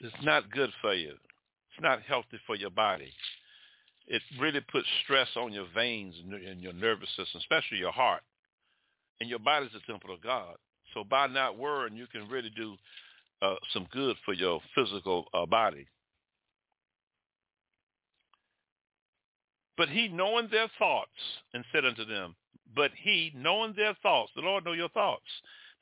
It's 0.00 0.14
not 0.22 0.50
good 0.50 0.70
for 0.80 0.94
you. 0.94 1.10
It's 1.10 1.82
not 1.82 2.02
healthy 2.02 2.38
for 2.46 2.56
your 2.56 2.70
body. 2.70 3.12
It 4.06 4.22
really 4.40 4.60
puts 4.72 4.86
stress 5.04 5.28
on 5.36 5.52
your 5.52 5.66
veins 5.74 6.14
and 6.20 6.62
your 6.62 6.72
nervous 6.72 7.08
system, 7.10 7.40
especially 7.40 7.78
your 7.78 7.92
heart. 7.92 8.22
And 9.20 9.28
your 9.28 9.38
body 9.38 9.66
is 9.66 9.72
a 9.74 9.90
temple 9.90 10.14
of 10.14 10.22
God. 10.22 10.56
So 10.94 11.04
by 11.04 11.26
not 11.26 11.58
worrying, 11.58 11.96
you 11.96 12.06
can 12.06 12.28
really 12.28 12.50
do 12.56 12.76
uh, 13.42 13.56
some 13.72 13.86
good 13.92 14.16
for 14.24 14.32
your 14.32 14.60
physical 14.74 15.26
uh, 15.34 15.46
body. 15.46 15.86
But 19.76 19.88
he, 19.88 20.08
knowing 20.08 20.48
their 20.50 20.68
thoughts, 20.78 21.10
and 21.54 21.64
said 21.72 21.84
unto 21.84 22.04
them, 22.04 22.34
but 22.74 22.90
he, 23.00 23.32
knowing 23.34 23.74
their 23.76 23.94
thoughts, 24.02 24.32
the 24.34 24.42
Lord 24.42 24.64
know 24.64 24.72
your 24.72 24.88
thoughts. 24.88 25.22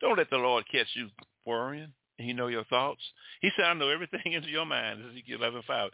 Don't 0.01 0.19
let 0.19 0.31
the 0.31 0.37
Lord 0.37 0.65
catch 0.71 0.89
you 0.95 1.09
worrying. 1.47 1.93
He 2.19 2.33
know 2.33 2.47
your 2.47 2.65
thoughts. 2.65 3.03
He 3.41 3.51
said, 3.57 3.67
I 3.67 3.75
know 3.75 3.89
everything 3.89 4.21
into 4.33 4.49
your 4.49 4.67
mind, 4.67 5.03
Ezekiel 5.11 5.39
11, 5.41 5.63
5. 5.67 5.91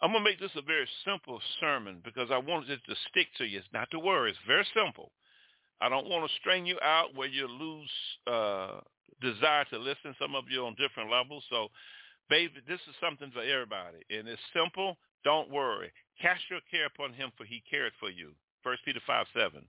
I'm 0.00 0.12
going 0.12 0.22
to 0.22 0.30
make 0.30 0.38
this 0.38 0.54
a 0.56 0.62
very 0.62 0.86
simple 1.04 1.40
sermon 1.60 2.00
because 2.04 2.30
I 2.30 2.38
want 2.38 2.70
it 2.70 2.80
to 2.88 2.94
stick 3.10 3.26
to 3.38 3.44
you. 3.44 3.58
It's 3.58 3.68
not 3.72 3.90
to 3.90 3.98
worry. 3.98 4.30
It's 4.30 4.38
very 4.46 4.66
simple. 4.74 5.10
I 5.80 5.88
don't 5.88 6.08
want 6.08 6.28
to 6.28 6.36
strain 6.40 6.66
you 6.66 6.78
out 6.82 7.14
where 7.14 7.28
you 7.28 7.48
lose 7.48 7.90
uh, 8.26 8.80
desire 9.20 9.64
to 9.70 9.78
listen. 9.78 10.14
Some 10.20 10.34
of 10.34 10.44
you 10.48 10.64
on 10.64 10.76
different 10.78 11.10
levels. 11.10 11.42
So, 11.50 11.68
baby, 12.30 12.54
this 12.68 12.80
is 12.88 12.94
something 13.02 13.30
for 13.32 13.42
everybody. 13.42 13.98
And 14.10 14.28
it's 14.28 14.42
simple. 14.54 14.96
Don't 15.24 15.50
worry. 15.50 15.90
Cast 16.22 16.42
your 16.50 16.60
care 16.70 16.86
upon 16.86 17.12
him, 17.12 17.30
for 17.36 17.44
he 17.44 17.62
cared 17.68 17.92
for 17.98 18.10
you. 18.10 18.32
First 18.62 18.84
Peter 18.84 19.00
5, 19.04 19.26
7. 19.34 19.64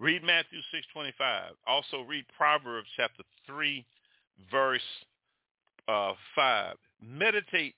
Read 0.00 0.22
Matthew 0.24 0.58
6.25. 0.74 1.54
Also 1.66 2.02
read 2.02 2.24
Proverbs 2.36 2.88
chapter 2.96 3.22
3, 3.46 3.84
verse 4.50 4.80
uh, 5.88 6.12
5. 6.34 6.76
Meditate 7.02 7.74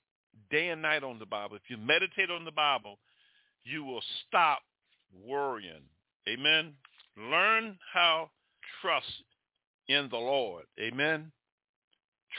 day 0.49 0.69
and 0.69 0.81
night 0.81 1.03
on 1.03 1.19
the 1.19 1.25
Bible. 1.25 1.55
If 1.55 1.69
you 1.69 1.77
meditate 1.77 2.29
on 2.29 2.45
the 2.45 2.51
Bible, 2.51 2.99
you 3.63 3.83
will 3.83 4.03
stop 4.27 4.59
worrying. 5.25 5.83
Amen. 6.27 6.73
Learn 7.17 7.77
how 7.93 8.29
trust 8.81 9.05
in 9.87 10.07
the 10.09 10.17
Lord. 10.17 10.65
Amen. 10.79 11.31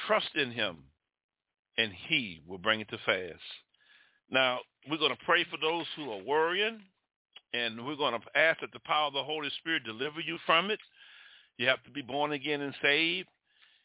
Trust 0.07 0.31
in 0.35 0.50
him, 0.50 0.78
and 1.76 1.92
he 2.09 2.42
will 2.46 2.59
bring 2.59 2.81
it 2.81 2.88
to 2.90 2.98
pass. 3.04 3.40
Now, 4.31 4.61
we're 4.88 4.98
going 4.98 5.16
to 5.16 5.24
pray 5.24 5.44
for 5.50 5.57
those 5.57 5.87
who 5.96 6.11
are 6.11 6.22
worrying, 6.22 6.81
and 7.54 7.85
we're 7.85 7.96
going 7.96 8.18
to 8.18 8.38
ask 8.38 8.61
that 8.61 8.72
the 8.72 8.81
power 8.81 9.09
of 9.09 9.14
the 9.14 9.24
Holy 9.24 9.50
Spirit 9.59 9.85
deliver 9.85 10.20
you 10.20 10.38
from 10.46 10.70
it. 10.70 10.78
You 11.57 11.66
have 11.66 11.83
to 11.85 11.90
be 11.90 12.02
born 12.02 12.33
again 12.33 12.61
and 12.61 12.74
saved. 12.83 13.28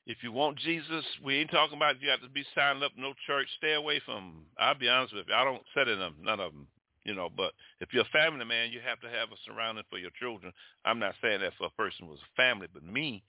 If 0.06 0.18
you 0.22 0.32
want 0.32 0.60
Jesus, 0.60 1.06
we 1.24 1.38
ain't 1.38 1.52
talking 1.52 1.78
about 1.78 2.02
you 2.02 2.10
have 2.10 2.22
to 2.22 2.30
be 2.30 2.44
signed 2.54 2.84
up 2.84 2.92
no 2.98 3.14
church. 3.26 3.48
Stay 3.58 3.74
away 3.74 4.02
from. 4.06 4.16
them. 4.16 4.46
I'll 4.60 4.78
be 4.78 4.90
honest 4.90 5.14
with 5.14 5.28
you. 5.28 5.34
I 5.34 5.44
don't 5.44 5.64
set 5.74 5.88
in 5.88 6.00
them, 6.00 6.16
none 6.22 6.40
of 6.40 6.52
them 6.52 6.68
you 7.06 7.14
know, 7.14 7.30
but 7.36 7.52
if 7.82 7.90
you're 7.92 8.04
a 8.04 8.18
family 8.18 8.46
man, 8.46 8.72
you 8.72 8.80
have 8.86 9.00
to 9.02 9.10
have 9.10 9.30
a 9.32 9.36
surrounding 9.46 9.84
for 9.90 9.98
your 9.98 10.12
children. 10.20 10.54
I'm 10.86 11.00
not 11.00 11.16
saying 11.22 11.42
that 11.42 11.54
for 11.58 11.68
a 11.68 11.72
person 11.72 12.08
who's 12.08 12.20
a 12.20 12.36
family, 12.36 12.68
but 12.74 12.84
me, 12.84 13.24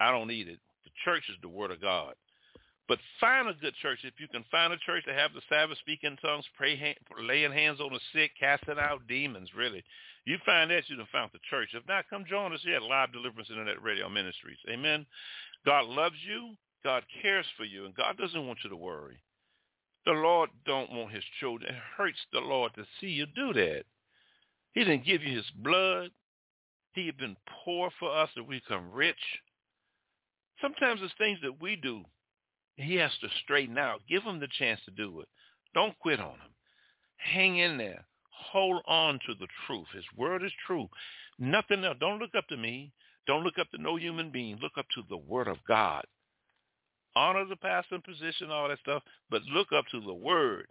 I 0.00 0.10
don't 0.10 0.28
need 0.28 0.48
it. 0.48 0.58
The 0.84 0.90
church 1.04 1.24
is 1.28 1.36
the 1.40 1.48
word 1.48 1.70
of 1.70 1.80
God. 1.80 2.14
But 2.86 2.98
find 3.18 3.48
a 3.48 3.54
good 3.54 3.74
church. 3.80 4.00
If 4.04 4.20
you 4.20 4.28
can 4.28 4.44
find 4.50 4.72
a 4.72 4.76
church 4.84 5.04
that 5.06 5.16
have 5.16 5.32
the 5.32 5.40
Sabbath, 5.48 5.78
speaking 5.78 6.18
tongues, 6.20 6.44
pray, 6.56 6.76
hand, 6.76 6.96
laying 7.22 7.52
hands 7.52 7.80
on 7.80 7.94
the 7.94 8.00
sick, 8.12 8.32
casting 8.38 8.78
out 8.78 9.08
demons, 9.08 9.48
really. 9.56 9.82
You 10.24 10.38
find 10.46 10.70
that, 10.70 10.88
you 10.88 10.98
have 10.98 11.08
found 11.08 11.30
the 11.32 11.38
church. 11.50 11.70
If 11.74 11.86
not, 11.86 12.08
come 12.08 12.24
join 12.28 12.52
us 12.52 12.60
here 12.62 12.76
at 12.76 12.82
Live 12.82 13.12
Deliverance 13.12 13.50
Internet 13.50 13.82
Radio 13.82 14.08
Ministries. 14.08 14.58
Amen. 14.70 15.04
God 15.66 15.86
loves 15.86 16.16
you. 16.26 16.54
God 16.82 17.02
cares 17.20 17.46
for 17.56 17.64
you. 17.64 17.84
And 17.84 17.94
God 17.94 18.16
doesn't 18.16 18.46
want 18.46 18.58
you 18.64 18.70
to 18.70 18.76
worry. 18.76 19.18
The 20.06 20.12
Lord 20.12 20.50
don't 20.66 20.92
want 20.92 21.12
his 21.12 21.24
children. 21.40 21.74
It 21.74 21.80
hurts 21.96 22.18
the 22.32 22.40
Lord 22.40 22.72
to 22.74 22.84
see 23.00 23.08
you 23.08 23.26
do 23.26 23.52
that. 23.52 23.84
He 24.72 24.80
didn't 24.84 25.06
give 25.06 25.22
you 25.22 25.36
his 25.36 25.50
blood. 25.56 26.10
He 26.92 27.06
had 27.06 27.16
been 27.16 27.36
poor 27.64 27.90
for 27.98 28.14
us 28.14 28.28
that 28.36 28.46
we 28.46 28.60
become 28.60 28.92
rich. 28.92 29.16
Sometimes 30.60 31.00
it's 31.02 31.12
things 31.18 31.38
that 31.42 31.60
we 31.60 31.76
do. 31.76 32.02
He 32.76 32.96
has 32.96 33.12
to 33.20 33.28
straighten 33.42 33.78
out. 33.78 34.00
Give 34.08 34.22
him 34.22 34.40
the 34.40 34.48
chance 34.58 34.80
to 34.84 34.90
do 34.90 35.20
it. 35.20 35.28
Don't 35.74 35.98
quit 35.98 36.20
on 36.20 36.32
him. 36.32 36.54
Hang 37.16 37.58
in 37.58 37.78
there. 37.78 38.04
Hold 38.52 38.82
on 38.86 39.18
to 39.26 39.34
the 39.38 39.48
truth. 39.66 39.86
His 39.94 40.04
word 40.16 40.42
is 40.42 40.52
true. 40.66 40.88
Nothing 41.38 41.84
else. 41.84 41.96
Don't 42.00 42.18
look 42.18 42.34
up 42.36 42.46
to 42.48 42.56
me. 42.56 42.92
Don't 43.26 43.42
look 43.42 43.58
up 43.58 43.70
to 43.70 43.80
no 43.80 43.96
human 43.96 44.30
being. 44.30 44.58
Look 44.60 44.78
up 44.78 44.86
to 44.94 45.02
the 45.08 45.16
word 45.16 45.48
of 45.48 45.58
God 45.66 46.04
honor 47.16 47.44
the 47.44 47.56
pastor 47.56 47.96
and 47.96 48.04
position, 48.04 48.50
all 48.50 48.68
that 48.68 48.78
stuff, 48.80 49.02
but 49.30 49.42
look 49.44 49.72
up 49.72 49.84
to 49.90 50.00
the 50.00 50.14
word. 50.14 50.66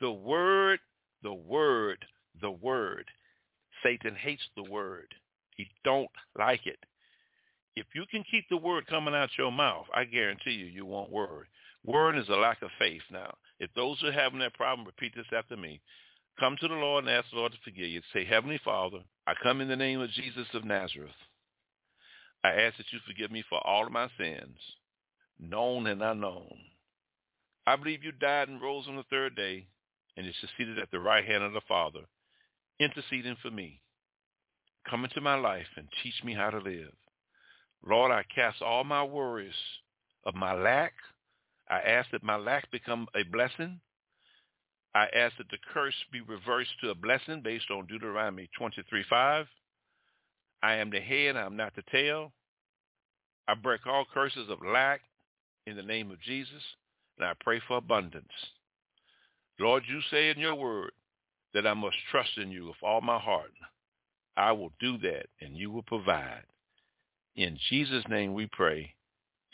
The 0.00 0.10
word, 0.10 0.80
the 1.22 1.34
word, 1.34 2.04
the 2.40 2.50
word. 2.50 3.04
Satan 3.82 4.14
hates 4.14 4.42
the 4.56 4.70
word. 4.70 5.08
He 5.56 5.68
don't 5.84 6.10
like 6.38 6.66
it. 6.66 6.78
If 7.76 7.86
you 7.94 8.04
can 8.10 8.24
keep 8.30 8.44
the 8.48 8.56
word 8.56 8.86
coming 8.86 9.14
out 9.14 9.30
your 9.38 9.52
mouth, 9.52 9.86
I 9.94 10.04
guarantee 10.04 10.52
you, 10.52 10.66
you 10.66 10.86
won't 10.86 11.12
worry. 11.12 11.46
Word 11.84 12.16
is 12.16 12.28
a 12.28 12.34
lack 12.34 12.62
of 12.62 12.70
faith 12.78 13.02
now. 13.10 13.34
If 13.58 13.70
those 13.74 13.98
who 14.00 14.08
are 14.08 14.12
having 14.12 14.40
that 14.40 14.54
problem, 14.54 14.86
repeat 14.86 15.14
this 15.14 15.26
after 15.36 15.56
me. 15.56 15.80
Come 16.38 16.56
to 16.60 16.68
the 16.68 16.74
Lord 16.74 17.04
and 17.04 17.12
ask 17.12 17.30
the 17.30 17.36
Lord 17.36 17.52
to 17.52 17.58
forgive 17.64 17.88
you. 17.88 18.00
Say, 18.12 18.24
Heavenly 18.24 18.60
Father, 18.64 19.00
I 19.26 19.34
come 19.42 19.60
in 19.60 19.68
the 19.68 19.76
name 19.76 20.00
of 20.00 20.10
Jesus 20.10 20.46
of 20.54 20.64
Nazareth. 20.64 21.10
I 22.42 22.52
ask 22.52 22.78
that 22.78 22.92
you 22.92 22.98
forgive 23.06 23.30
me 23.30 23.44
for 23.48 23.64
all 23.66 23.86
of 23.86 23.92
my 23.92 24.08
sins 24.18 24.56
known 25.38 25.86
and 25.86 26.02
unknown. 26.02 26.56
I 27.66 27.76
believe 27.76 28.02
you 28.02 28.12
died 28.12 28.48
and 28.48 28.60
rose 28.60 28.86
on 28.88 28.96
the 28.96 29.04
third 29.04 29.36
day, 29.36 29.66
and 30.16 30.26
you're 30.26 30.34
seated 30.56 30.78
at 30.78 30.90
the 30.90 31.00
right 31.00 31.24
hand 31.24 31.42
of 31.42 31.52
the 31.52 31.60
Father, 31.68 32.00
interceding 32.78 33.36
for 33.42 33.50
me. 33.50 33.80
Come 34.88 35.04
into 35.04 35.20
my 35.20 35.34
life 35.34 35.66
and 35.76 35.86
teach 36.02 36.24
me 36.24 36.34
how 36.34 36.50
to 36.50 36.58
live. 36.58 36.92
Lord, 37.86 38.10
I 38.10 38.24
cast 38.34 38.62
all 38.62 38.84
my 38.84 39.04
worries 39.04 39.54
of 40.24 40.34
my 40.34 40.52
lack. 40.52 40.92
I 41.68 41.78
ask 41.80 42.10
that 42.10 42.22
my 42.22 42.36
lack 42.36 42.70
become 42.70 43.06
a 43.14 43.22
blessing. 43.22 43.80
I 44.94 45.06
ask 45.14 45.36
that 45.38 45.48
the 45.50 45.58
curse 45.72 45.94
be 46.12 46.20
reversed 46.20 46.70
to 46.82 46.90
a 46.90 46.94
blessing 46.94 47.42
based 47.42 47.70
on 47.70 47.86
Deuteronomy 47.86 48.48
23.5. 48.60 49.46
I 50.62 50.74
am 50.74 50.90
the 50.90 51.00
head, 51.00 51.36
I 51.36 51.46
am 51.46 51.56
not 51.56 51.74
the 51.76 51.82
tail. 51.90 52.32
I 53.48 53.54
break 53.54 53.86
all 53.86 54.04
curses 54.12 54.48
of 54.50 54.58
lack, 54.64 55.00
in 55.66 55.76
the 55.76 55.82
name 55.82 56.10
of 56.10 56.20
Jesus, 56.20 56.62
and 57.18 57.26
I 57.26 57.32
pray 57.40 57.60
for 57.66 57.76
abundance. 57.76 58.26
Lord, 59.58 59.84
you 59.88 60.00
say 60.10 60.30
in 60.30 60.38
your 60.38 60.54
word 60.54 60.92
that 61.54 61.66
I 61.66 61.74
must 61.74 61.96
trust 62.10 62.30
in 62.36 62.50
you 62.50 62.66
with 62.66 62.76
all 62.82 63.00
my 63.00 63.18
heart. 63.18 63.52
I 64.36 64.52
will 64.52 64.72
do 64.80 64.98
that, 64.98 65.26
and 65.40 65.56
you 65.56 65.70
will 65.70 65.82
provide. 65.82 66.44
In 67.36 67.58
Jesus' 67.68 68.04
name 68.08 68.34
we 68.34 68.48
pray. 68.52 68.94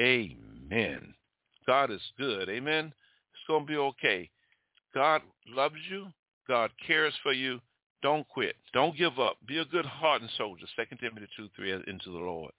Amen. 0.01 1.15
God 1.67 1.91
is 1.91 2.01
good. 2.19 2.49
Amen. 2.49 2.87
It's 3.33 3.47
going 3.49 3.67
to 3.67 3.67
be 3.67 3.77
okay. 3.77 4.31
God 4.97 5.21
loves 5.47 5.77
you. 5.91 6.07
God 6.49 6.71
cares 6.87 7.13
for 7.23 7.35
you. 7.35 7.61
Don't 8.03 8.27
quit. 8.29 8.57
Don't 8.73 8.97
give 8.97 9.19
up. 9.19 9.37
Be 9.47 9.59
a 9.59 9.65
good 9.67 9.85
hardened 9.85 10.31
soldier. 10.39 10.65
Second 10.75 10.99
Timothy 10.99 11.27
2, 11.37 11.49
3, 11.55 11.73
into 11.87 12.07
the 12.07 12.19
Lord. 12.19 12.51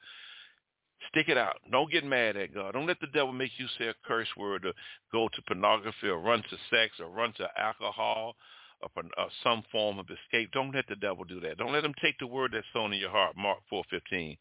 Stick 1.10 1.30
it 1.30 1.38
out. 1.38 1.56
Don't 1.72 1.92
get 1.92 2.04
mad 2.04 2.38
at 2.38 2.54
God. 2.54 2.74
Don't 2.74 2.86
let 2.86 3.00
the 3.00 3.08
devil 3.08 3.34
make 3.34 3.50
you 3.58 3.66
say 3.80 3.88
a 3.88 3.96
curse 4.06 4.28
word 4.38 4.68
or 4.68 4.74
go 5.12 5.28
to 5.34 5.42
pornography 5.48 6.10
or 6.10 6.20
run 6.20 6.44
to 6.44 6.58
sex 6.70 6.94
or 7.00 7.10
run 7.10 7.34
to 7.38 7.48
alcohol 7.58 8.36
or, 8.84 8.90
or 8.96 9.04
uh, 9.18 9.30
some 9.44 9.64
form 9.72 9.98
of 9.98 10.06
escape. 10.06 10.52
Don't 10.52 10.76
let 10.76 10.86
the 10.88 10.96
devil 10.96 11.24
do 11.24 11.40
that. 11.40 11.58
Don't 11.58 11.74
let 11.74 11.86
him 11.86 11.96
take 12.00 12.20
the 12.20 12.28
word 12.28 12.52
that's 12.54 12.68
sown 12.72 12.94
in 12.94 13.00
your 13.00 13.10
heart, 13.10 13.36
Mark 13.36 13.60
4.15. 13.74 14.38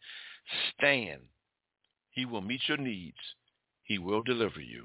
Stand. 0.76 1.22
He 2.10 2.26
will 2.26 2.42
meet 2.42 2.60
your 2.68 2.78
needs. 2.78 3.16
He 3.84 3.98
will 3.98 4.22
deliver 4.22 4.60
you. 4.60 4.84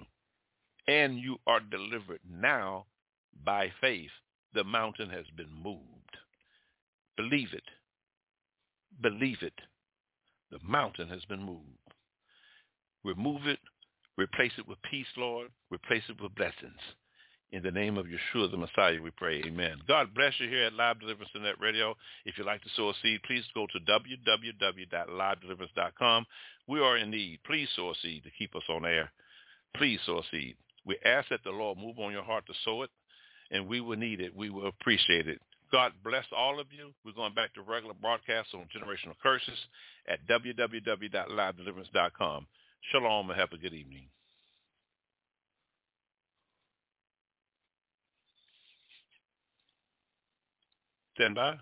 And 0.87 1.17
you 1.19 1.39
are 1.45 1.59
delivered 1.59 2.21
now 2.29 2.85
by 3.43 3.71
faith. 3.81 4.11
The 4.53 4.63
mountain 4.63 5.09
has 5.09 5.25
been 5.35 5.51
moved. 5.63 5.81
Believe 7.17 7.53
it. 7.53 7.63
Believe 9.01 9.41
it. 9.41 9.59
The 10.51 10.59
mountain 10.63 11.07
has 11.07 11.25
been 11.25 11.43
moved. 11.43 11.65
Remove 13.03 13.47
it. 13.47 13.59
Replace 14.17 14.51
it 14.57 14.67
with 14.67 14.81
peace, 14.89 15.07
Lord. 15.17 15.49
Replace 15.71 16.03
it 16.09 16.21
with 16.21 16.35
blessings. 16.35 16.79
In 17.51 17.63
the 17.63 17.71
name 17.71 17.97
of 17.97 18.05
Yeshua 18.05 18.49
the 18.49 18.55
Messiah, 18.55 19.01
we 19.01 19.11
pray. 19.11 19.43
Amen. 19.45 19.81
God 19.85 20.13
bless 20.13 20.39
you 20.39 20.47
here 20.47 20.67
at 20.67 20.73
Live 20.73 21.01
Deliverance 21.01 21.31
Internet 21.35 21.59
Radio. 21.59 21.97
If 22.25 22.37
you'd 22.37 22.47
like 22.47 22.63
to 22.63 22.69
sow 22.77 22.87
a 22.89 22.93
seed, 23.01 23.21
please 23.23 23.43
go 23.53 23.67
to 23.67 23.79
www.livedeliverance.com. 23.79 26.25
We 26.67 26.79
are 26.79 26.95
in 26.97 27.11
need. 27.11 27.39
Please 27.45 27.67
sow 27.75 27.89
a 27.89 27.95
seed 28.01 28.23
to 28.23 28.31
keep 28.37 28.55
us 28.55 28.63
on 28.69 28.85
air. 28.85 29.11
Please 29.75 29.99
sow 30.05 30.19
a 30.19 30.23
seed. 30.31 30.55
We 30.85 30.97
ask 31.03 31.27
that 31.29 31.43
the 31.43 31.51
Lord 31.51 31.77
move 31.77 31.99
on 31.99 32.13
your 32.13 32.23
heart 32.23 32.45
to 32.47 32.53
sow 32.63 32.83
it, 32.83 32.89
and 33.51 33.67
we 33.67 33.81
will 33.81 33.97
need 33.97 34.21
it. 34.21 34.35
We 34.35 34.49
will 34.49 34.67
appreciate 34.67 35.27
it. 35.27 35.39
God 35.71 35.93
bless 36.03 36.25
all 36.35 36.59
of 36.59 36.67
you. 36.71 36.91
We're 37.05 37.13
going 37.13 37.33
back 37.33 37.53
to 37.53 37.61
regular 37.61 37.93
broadcasts 37.93 38.53
on 38.53 38.67
generational 38.75 39.15
curses 39.21 39.57
at 40.07 40.19
www.livedeliverance.com. 40.27 42.47
Shalom 42.91 43.29
and 43.29 43.39
have 43.39 43.53
a 43.53 43.57
good 43.57 43.73
evening. 43.73 44.09
Stand 51.15 51.35
by. 51.35 51.55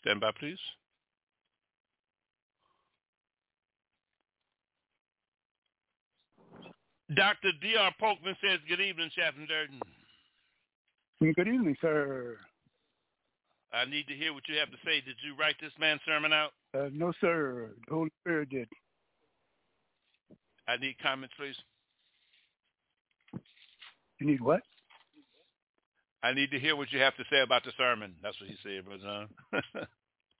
Stand 0.00 0.20
by, 0.20 0.32
please. 0.38 0.58
Dr. 7.14 7.50
D.R. 7.60 7.92
Polkman 8.00 8.36
says, 8.40 8.60
good 8.68 8.80
evening, 8.80 9.10
Chaplain 9.14 9.46
Durden. 9.46 9.80
Good 11.34 11.48
evening, 11.48 11.76
sir. 11.80 12.36
I 13.72 13.84
need 13.86 14.06
to 14.08 14.14
hear 14.14 14.34
what 14.34 14.48
you 14.48 14.58
have 14.58 14.70
to 14.70 14.76
say. 14.84 15.00
Did 15.00 15.16
you 15.24 15.34
write 15.38 15.56
this 15.60 15.72
man's 15.78 16.00
sermon 16.06 16.32
out? 16.32 16.50
Uh, 16.74 16.88
no, 16.92 17.12
sir. 17.20 17.70
The 17.88 17.94
Holy 17.94 18.10
Spirit 18.20 18.50
did. 18.50 18.68
I 20.68 20.76
need 20.76 20.96
comments, 21.02 21.34
please. 21.38 21.56
You 24.20 24.26
need 24.26 24.40
what? 24.40 24.60
I 26.22 26.32
need 26.32 26.50
to 26.52 26.58
hear 26.58 26.76
what 26.76 26.92
you 26.92 27.00
have 27.00 27.16
to 27.16 27.24
say 27.30 27.40
about 27.40 27.64
the 27.64 27.72
sermon. 27.76 28.14
That's 28.22 28.36
what 28.40 28.48
he 28.48 28.56
said, 28.62 28.84
Brother 28.84 29.02
John. 29.02 29.28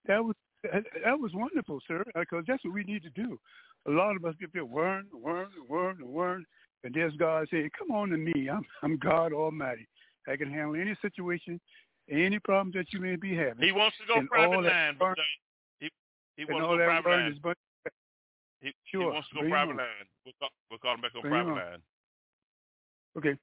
that 0.06 0.22
was 0.24 0.37
that, 0.62 1.18
was 1.18 1.32
wonderful, 1.35 1.80
sir. 1.88 2.04
Because 2.14 2.44
that's 2.46 2.64
what 2.64 2.74
we 2.74 2.85
need 2.85 3.02
to 3.02 3.11
do. 3.11 3.38
A 3.88 3.90
lot 3.90 4.14
of 4.14 4.24
us 4.24 4.35
get 4.38 4.52
there, 4.52 4.64
word, 4.64 5.06
word, 5.12 5.48
word, 5.68 6.00
word, 6.00 6.44
and 6.85 6.95
there's 6.95 7.14
God 7.16 7.47
saying, 7.51 7.71
"Come 7.79 7.90
on 7.90 8.11
to 8.11 8.16
me. 8.16 8.49
I'm 8.49 8.64
I'm 8.83 8.97
God 8.99 9.33
Almighty. 9.33 9.87
I 10.29 10.37
can 10.37 10.51
handle 10.51 10.77
any 10.77 10.97
situation, 11.03 11.61
any 12.11 12.38
problem 12.38 12.73
that 12.75 12.92
you 12.92 13.01
may 13.01 13.16
be 13.16 13.35
having." 13.35 13.64
He 13.64 13.73
wants 13.73 13.97
to 13.99 14.07
go 14.07 14.27
private 14.29 14.62
line, 14.62 14.97
Brother 14.99 15.21
uh, 15.21 15.25
He, 15.81 15.90
he 16.37 16.45
wants 16.45 16.68
to 16.68 16.77
go 16.77 16.85
private. 16.85 17.42
But, 17.42 17.57
he, 18.61 18.73
sure. 18.87 19.01
he 19.01 19.07
wants 19.07 19.29
to 19.31 19.42
go 19.42 19.49
private 19.49 19.77
line. 19.77 20.07
We'll 20.25 20.35
call, 20.38 20.51
we'll 20.71 20.79
call 20.79 20.95
him 20.95 21.01
back 21.01 21.12
on 21.16 21.23
Bring 21.23 21.33
private 21.33 21.55
line. 21.55 21.83
Okay. 23.18 23.37